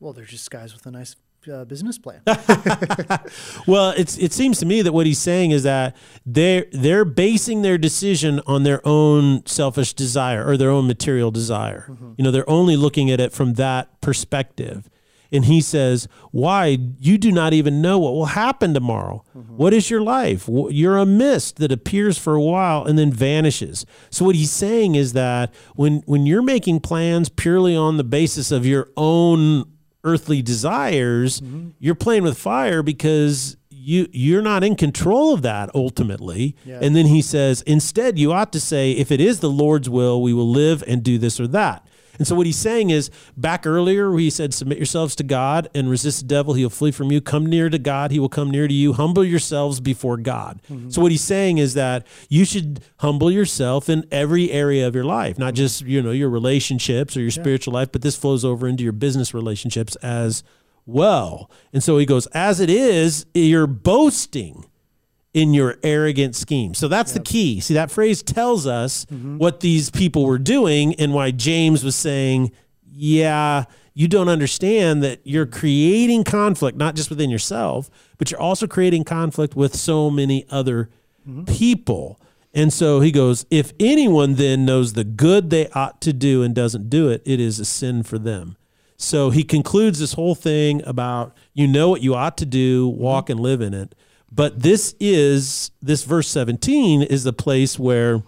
Well, 0.00 0.12
they're 0.12 0.24
just 0.24 0.50
guys 0.50 0.72
with 0.74 0.86
a 0.86 0.90
nice 0.90 1.16
uh, 1.52 1.64
business 1.64 1.98
plan. 1.98 2.20
well, 3.66 3.90
it's 3.96 4.18
it 4.18 4.32
seems 4.32 4.58
to 4.58 4.66
me 4.66 4.82
that 4.82 4.92
what 4.92 5.06
he's 5.06 5.18
saying 5.18 5.50
is 5.50 5.62
that 5.62 5.96
they're 6.26 6.66
they're 6.72 7.04
basing 7.04 7.62
their 7.62 7.78
decision 7.78 8.40
on 8.46 8.64
their 8.64 8.86
own 8.86 9.44
selfish 9.46 9.94
desire 9.94 10.46
or 10.46 10.56
their 10.56 10.70
own 10.70 10.86
material 10.86 11.30
desire. 11.30 11.86
Mm-hmm. 11.88 12.12
You 12.16 12.24
know, 12.24 12.30
they're 12.30 12.48
only 12.48 12.76
looking 12.76 13.10
at 13.10 13.20
it 13.20 13.32
from 13.32 13.54
that 13.54 14.00
perspective. 14.00 14.88
And 15.30 15.44
he 15.44 15.60
says, 15.60 16.08
Why? 16.30 16.78
You 16.98 17.18
do 17.18 17.30
not 17.30 17.52
even 17.52 17.82
know 17.82 17.98
what 17.98 18.14
will 18.14 18.26
happen 18.26 18.72
tomorrow. 18.72 19.24
Mm-hmm. 19.36 19.56
What 19.56 19.74
is 19.74 19.90
your 19.90 20.00
life? 20.00 20.48
You're 20.48 20.96
a 20.96 21.04
mist 21.04 21.56
that 21.56 21.70
appears 21.70 22.16
for 22.16 22.34
a 22.34 22.42
while 22.42 22.84
and 22.84 22.98
then 22.98 23.12
vanishes. 23.12 23.84
So, 24.10 24.24
what 24.24 24.36
he's 24.36 24.50
saying 24.50 24.94
is 24.94 25.12
that 25.12 25.52
when, 25.74 26.02
when 26.06 26.24
you're 26.24 26.42
making 26.42 26.80
plans 26.80 27.28
purely 27.28 27.76
on 27.76 27.98
the 27.98 28.04
basis 28.04 28.50
of 28.50 28.64
your 28.64 28.88
own 28.96 29.64
earthly 30.04 30.42
desires, 30.42 31.40
mm-hmm. 31.40 31.70
you're 31.78 31.94
playing 31.94 32.22
with 32.22 32.38
fire 32.38 32.82
because 32.82 33.56
you 33.70 34.06
you're 34.12 34.42
not 34.42 34.62
in 34.62 34.76
control 34.76 35.32
of 35.32 35.42
that 35.42 35.70
ultimately. 35.74 36.56
Yeah. 36.64 36.80
And 36.82 36.94
then 36.94 37.06
he 37.06 37.22
says, 37.22 37.62
instead, 37.62 38.18
you 38.18 38.32
ought 38.32 38.52
to 38.52 38.60
say, 38.60 38.92
if 38.92 39.10
it 39.10 39.20
is 39.20 39.40
the 39.40 39.50
Lord's 39.50 39.88
will, 39.88 40.20
we 40.20 40.34
will 40.34 40.48
live 40.48 40.84
and 40.86 41.02
do 41.02 41.18
this 41.18 41.40
or 41.40 41.46
that. 41.48 41.87
And 42.18 42.26
so 42.26 42.34
what 42.34 42.46
he's 42.46 42.56
saying 42.56 42.90
is 42.90 43.10
back 43.36 43.66
earlier 43.66 44.16
he 44.16 44.30
said, 44.30 44.52
submit 44.52 44.78
yourselves 44.78 45.14
to 45.16 45.22
God 45.22 45.68
and 45.74 45.88
resist 45.88 46.20
the 46.20 46.26
devil. 46.26 46.54
He'll 46.54 46.70
flee 46.70 46.90
from 46.90 47.10
you. 47.12 47.20
Come 47.20 47.46
near 47.46 47.70
to 47.70 47.78
God. 47.78 48.10
He 48.10 48.18
will 48.18 48.28
come 48.28 48.50
near 48.50 48.68
to 48.68 48.74
you. 48.74 48.92
Humble 48.92 49.24
yourselves 49.24 49.80
before 49.80 50.16
God. 50.16 50.60
Mm-hmm. 50.70 50.90
So 50.90 51.00
what 51.02 51.10
he's 51.10 51.22
saying 51.22 51.58
is 51.58 51.74
that 51.74 52.06
you 52.28 52.44
should 52.44 52.82
humble 52.98 53.30
yourself 53.30 53.88
in 53.88 54.06
every 54.10 54.50
area 54.50 54.86
of 54.86 54.94
your 54.94 55.04
life, 55.04 55.38
not 55.38 55.54
just, 55.54 55.82
you 55.82 56.02
know, 56.02 56.10
your 56.10 56.30
relationships 56.30 57.16
or 57.16 57.20
your 57.20 57.28
yeah. 57.28 57.40
spiritual 57.42 57.74
life, 57.74 57.92
but 57.92 58.02
this 58.02 58.16
flows 58.16 58.44
over 58.44 58.66
into 58.66 58.82
your 58.82 58.92
business 58.92 59.32
relationships 59.32 59.96
as 59.96 60.42
well. 60.86 61.50
And 61.72 61.82
so 61.82 61.98
he 61.98 62.06
goes, 62.06 62.26
as 62.28 62.60
it 62.60 62.70
is, 62.70 63.26
you're 63.34 63.66
boasting 63.66 64.64
in 65.34 65.54
your 65.54 65.76
arrogant 65.82 66.34
scheme. 66.34 66.74
So 66.74 66.88
that's 66.88 67.12
yep. 67.12 67.24
the 67.24 67.30
key. 67.30 67.60
See, 67.60 67.74
that 67.74 67.90
phrase 67.90 68.22
tells 68.22 68.66
us 68.66 69.04
mm-hmm. 69.06 69.38
what 69.38 69.60
these 69.60 69.90
people 69.90 70.24
were 70.24 70.38
doing 70.38 70.94
and 70.94 71.12
why 71.12 71.30
James 71.30 71.84
was 71.84 71.96
saying, 71.96 72.52
yeah, 72.90 73.64
you 73.94 74.08
don't 74.08 74.28
understand 74.28 75.02
that 75.02 75.20
you're 75.24 75.46
creating 75.46 76.24
conflict, 76.24 76.78
not 76.78 76.94
just 76.94 77.10
within 77.10 77.30
yourself, 77.30 77.90
but 78.16 78.30
you're 78.30 78.40
also 78.40 78.66
creating 78.66 79.04
conflict 79.04 79.54
with 79.54 79.74
so 79.74 80.10
many 80.10 80.46
other 80.50 80.88
mm-hmm. 81.28 81.44
people. 81.44 82.20
And 82.54 82.72
so 82.72 83.00
he 83.00 83.10
goes, 83.10 83.44
if 83.50 83.72
anyone 83.78 84.34
then 84.34 84.64
knows 84.64 84.94
the 84.94 85.04
good 85.04 85.50
they 85.50 85.68
ought 85.70 86.00
to 86.02 86.12
do 86.12 86.42
and 86.42 86.54
doesn't 86.54 86.88
do 86.88 87.08
it, 87.08 87.22
it 87.24 87.40
is 87.40 87.60
a 87.60 87.64
sin 87.64 88.02
for 88.02 88.18
them. 88.18 88.56
So 88.96 89.30
he 89.30 89.44
concludes 89.44 90.00
this 90.00 90.14
whole 90.14 90.34
thing 90.34 90.82
about 90.84 91.36
you 91.54 91.68
know 91.68 91.88
what 91.88 92.02
you 92.02 92.14
ought 92.14 92.36
to 92.38 92.46
do, 92.46 92.88
walk 92.88 93.26
mm-hmm. 93.26 93.32
and 93.32 93.40
live 93.40 93.60
in 93.60 93.74
it. 93.74 93.94
But 94.30 94.60
this 94.62 94.94
is, 95.00 95.70
this 95.80 96.04
verse 96.04 96.28
17 96.28 97.02
is 97.02 97.24
the 97.24 97.32
place 97.32 97.78
where 97.78 98.22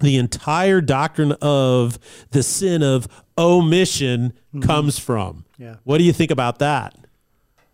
the 0.00 0.16
entire 0.16 0.80
doctrine 0.80 1.32
of 1.40 1.98
the 2.30 2.42
sin 2.42 2.82
of 2.82 3.08
omission 3.38 4.32
mm-hmm. 4.54 4.60
comes 4.60 4.98
from. 4.98 5.44
Yeah. 5.58 5.76
What 5.84 5.98
do 5.98 6.04
you 6.04 6.12
think 6.12 6.30
about 6.30 6.58
that? 6.58 6.96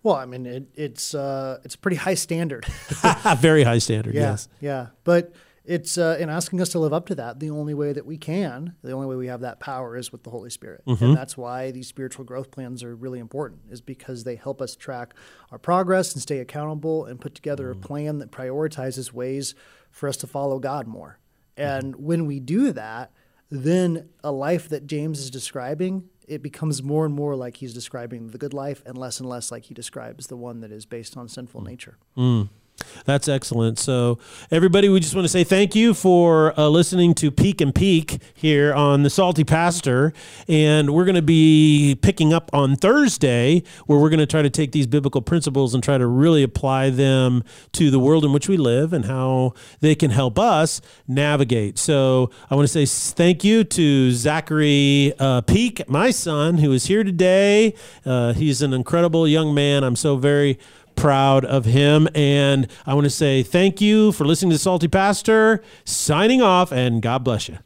Well, 0.03 0.15
I 0.15 0.27
mean, 0.27 0.47
it, 0.47 0.69
it's 0.75 1.15
uh, 1.15 1.59
it's 1.65 1.75
a 1.75 1.79
pretty 1.79 1.97
high 1.97 2.15
standard. 2.15 2.65
Very 3.39 3.65
high 3.65 3.79
standard. 3.79 4.15
Yeah, 4.15 4.21
yes. 4.21 4.49
Yeah, 4.61 4.87
but 5.05 5.33
it's 5.69 5.99
uh, 5.99 6.17
in 6.19 6.31
asking 6.31 6.63
us 6.63 6.71
to 6.71 6.79
live 6.79 6.95
up 6.95 7.07
to 7.07 7.15
that. 7.17 7.41
The 7.41 7.51
only 7.51 7.75
way 7.75 7.93
that 7.93 8.07
we 8.07 8.17
can, 8.17 8.75
the 8.83 8.93
only 8.93 9.07
way 9.07 9.17
we 9.17 9.27
have 9.27 9.43
that 9.43 9.61
power 9.61 9.97
is 9.97 10.11
with 10.11 10.25
the 10.25 10.31
Holy 10.31 10.49
Spirit, 10.49 10.83
mm-hmm. 10.87 11.05
and 11.05 11.17
that's 11.17 11.37
why 11.37 11.71
these 11.71 11.87
spiritual 11.87 12.25
growth 12.25 12.51
plans 12.51 12.83
are 12.83 12.97
really 12.97 13.19
important. 13.19 13.61
Is 13.71 13.83
because 13.83 14.25
they 14.25 14.37
help 14.37 14.63
us 14.63 14.75
track 14.75 15.15
our 15.53 15.59
progress 15.59 16.15
and 16.15 16.23
stay 16.23 16.39
accountable 16.39 17.05
and 17.05 17.21
put 17.21 17.35
together 17.35 17.71
mm-hmm. 17.71 17.85
a 17.85 17.87
plan 17.87 18.19
that 18.19 18.31
prioritizes 18.31 19.13
ways 19.13 19.55
for 19.91 20.09
us 20.09 20.17
to 20.19 20.27
follow 20.27 20.59
God 20.59 20.87
more. 20.87 21.19
And 21.57 21.93
mm-hmm. 21.93 22.03
when 22.03 22.27
we 22.27 22.41
do 22.41 22.73
that, 22.73 23.13
then 23.51 24.09
a 24.25 24.33
life 24.33 24.71
that 24.71 24.87
James 24.87 25.21
is 25.21 25.31
describing 25.31 26.09
it 26.29 26.43
becomes 26.43 26.83
more 26.83 27.07
and 27.07 27.15
more 27.15 27.35
like 27.35 27.57
he's 27.57 27.73
describing 27.73 28.29
the 28.29 28.39
good 28.39 28.53
life 28.53 28.83
and 28.85 28.97
less 28.97 29.19
and 29.19 29.29
less 29.29 29.51
like 29.51 29.65
he 29.65 29.75
describes 29.75 30.27
the 30.27 30.37
one 30.37 30.61
that 30.61 30.71
is 30.71 30.85
based 30.85 31.17
on 31.17 31.27
sinful 31.27 31.63
mm. 31.63 31.67
nature. 31.67 31.97
Mm. 32.17 32.51
That's 33.05 33.29
excellent. 33.29 33.79
So, 33.79 34.19
everybody, 34.51 34.89
we 34.89 35.01
just 35.01 35.15
want 35.15 35.25
to 35.25 35.29
say 35.29 35.45
thank 35.45 35.75
you 35.75 35.95
for 35.95 36.59
uh, 36.59 36.69
listening 36.69 37.15
to 37.15 37.31
Peak 37.31 37.61
and 37.61 37.75
Peak 37.75 38.21
here 38.35 38.75
on 38.75 39.03
the 39.03 39.11
Salty 39.11 39.45
Pastor. 39.45 40.13
And 40.47 40.93
we're 40.93 41.05
going 41.05 41.15
to 41.15 41.23
be 41.23 41.99
picking 42.03 42.33
up 42.33 42.51
on 42.53 42.77
Thursday, 42.77 43.63
where 43.87 43.99
we're 43.99 44.11
going 44.11 44.19
to 44.21 44.27
try 44.27 44.43
to 44.43 44.51
take 44.51 44.73
these 44.73 44.87
biblical 44.87 45.23
principles 45.23 45.75
and 45.75 45.83
try 45.83 45.97
to 45.99 46.07
really 46.07 46.43
apply 46.43 46.91
them 46.91 47.45
to 47.73 47.91
the 47.91 47.99
world 47.99 48.25
in 48.25 48.33
which 48.33 48.49
we 48.49 48.57
live 48.57 48.93
and 48.93 49.07
how 49.07 49.55
they 49.81 49.95
can 49.95 50.11
help 50.11 50.39
us 50.39 50.81
navigate. 51.07 51.79
So, 51.79 52.31
I 52.51 52.55
want 52.55 52.69
to 52.69 52.87
say 52.87 52.87
thank 53.15 53.45
you 53.45 53.65
to 53.65 54.13
Zachary 54.13 55.15
uh, 55.19 55.41
Peek, 55.43 55.89
my 55.89 56.11
son, 56.11 56.59
who 56.59 56.73
is 56.73 56.87
here 56.87 57.05
today. 57.05 57.75
Uh, 58.05 58.33
he's 58.35 58.63
an 58.63 58.73
incredible 58.73 59.27
young 59.27 59.55
man. 59.55 59.83
I'm 59.85 59.97
so 59.97 60.17
very 60.17 60.59
proud 60.99 61.45
of 61.45 61.65
him. 61.65 62.09
And 62.15 62.67
I 62.85 62.95
want 62.95 63.05
to 63.05 63.11
say 63.11 63.43
thank 63.43 63.81
you 63.81 64.13
for 64.13 64.25
listening 64.25 64.51
to 64.51 64.59
Salty 64.59 64.89
Pastor. 64.89 65.63
Signing 65.85 66.43
off, 66.43 66.73
and 66.73 67.01
God 67.01 67.25
bless 67.25 67.49
you. 67.49 67.59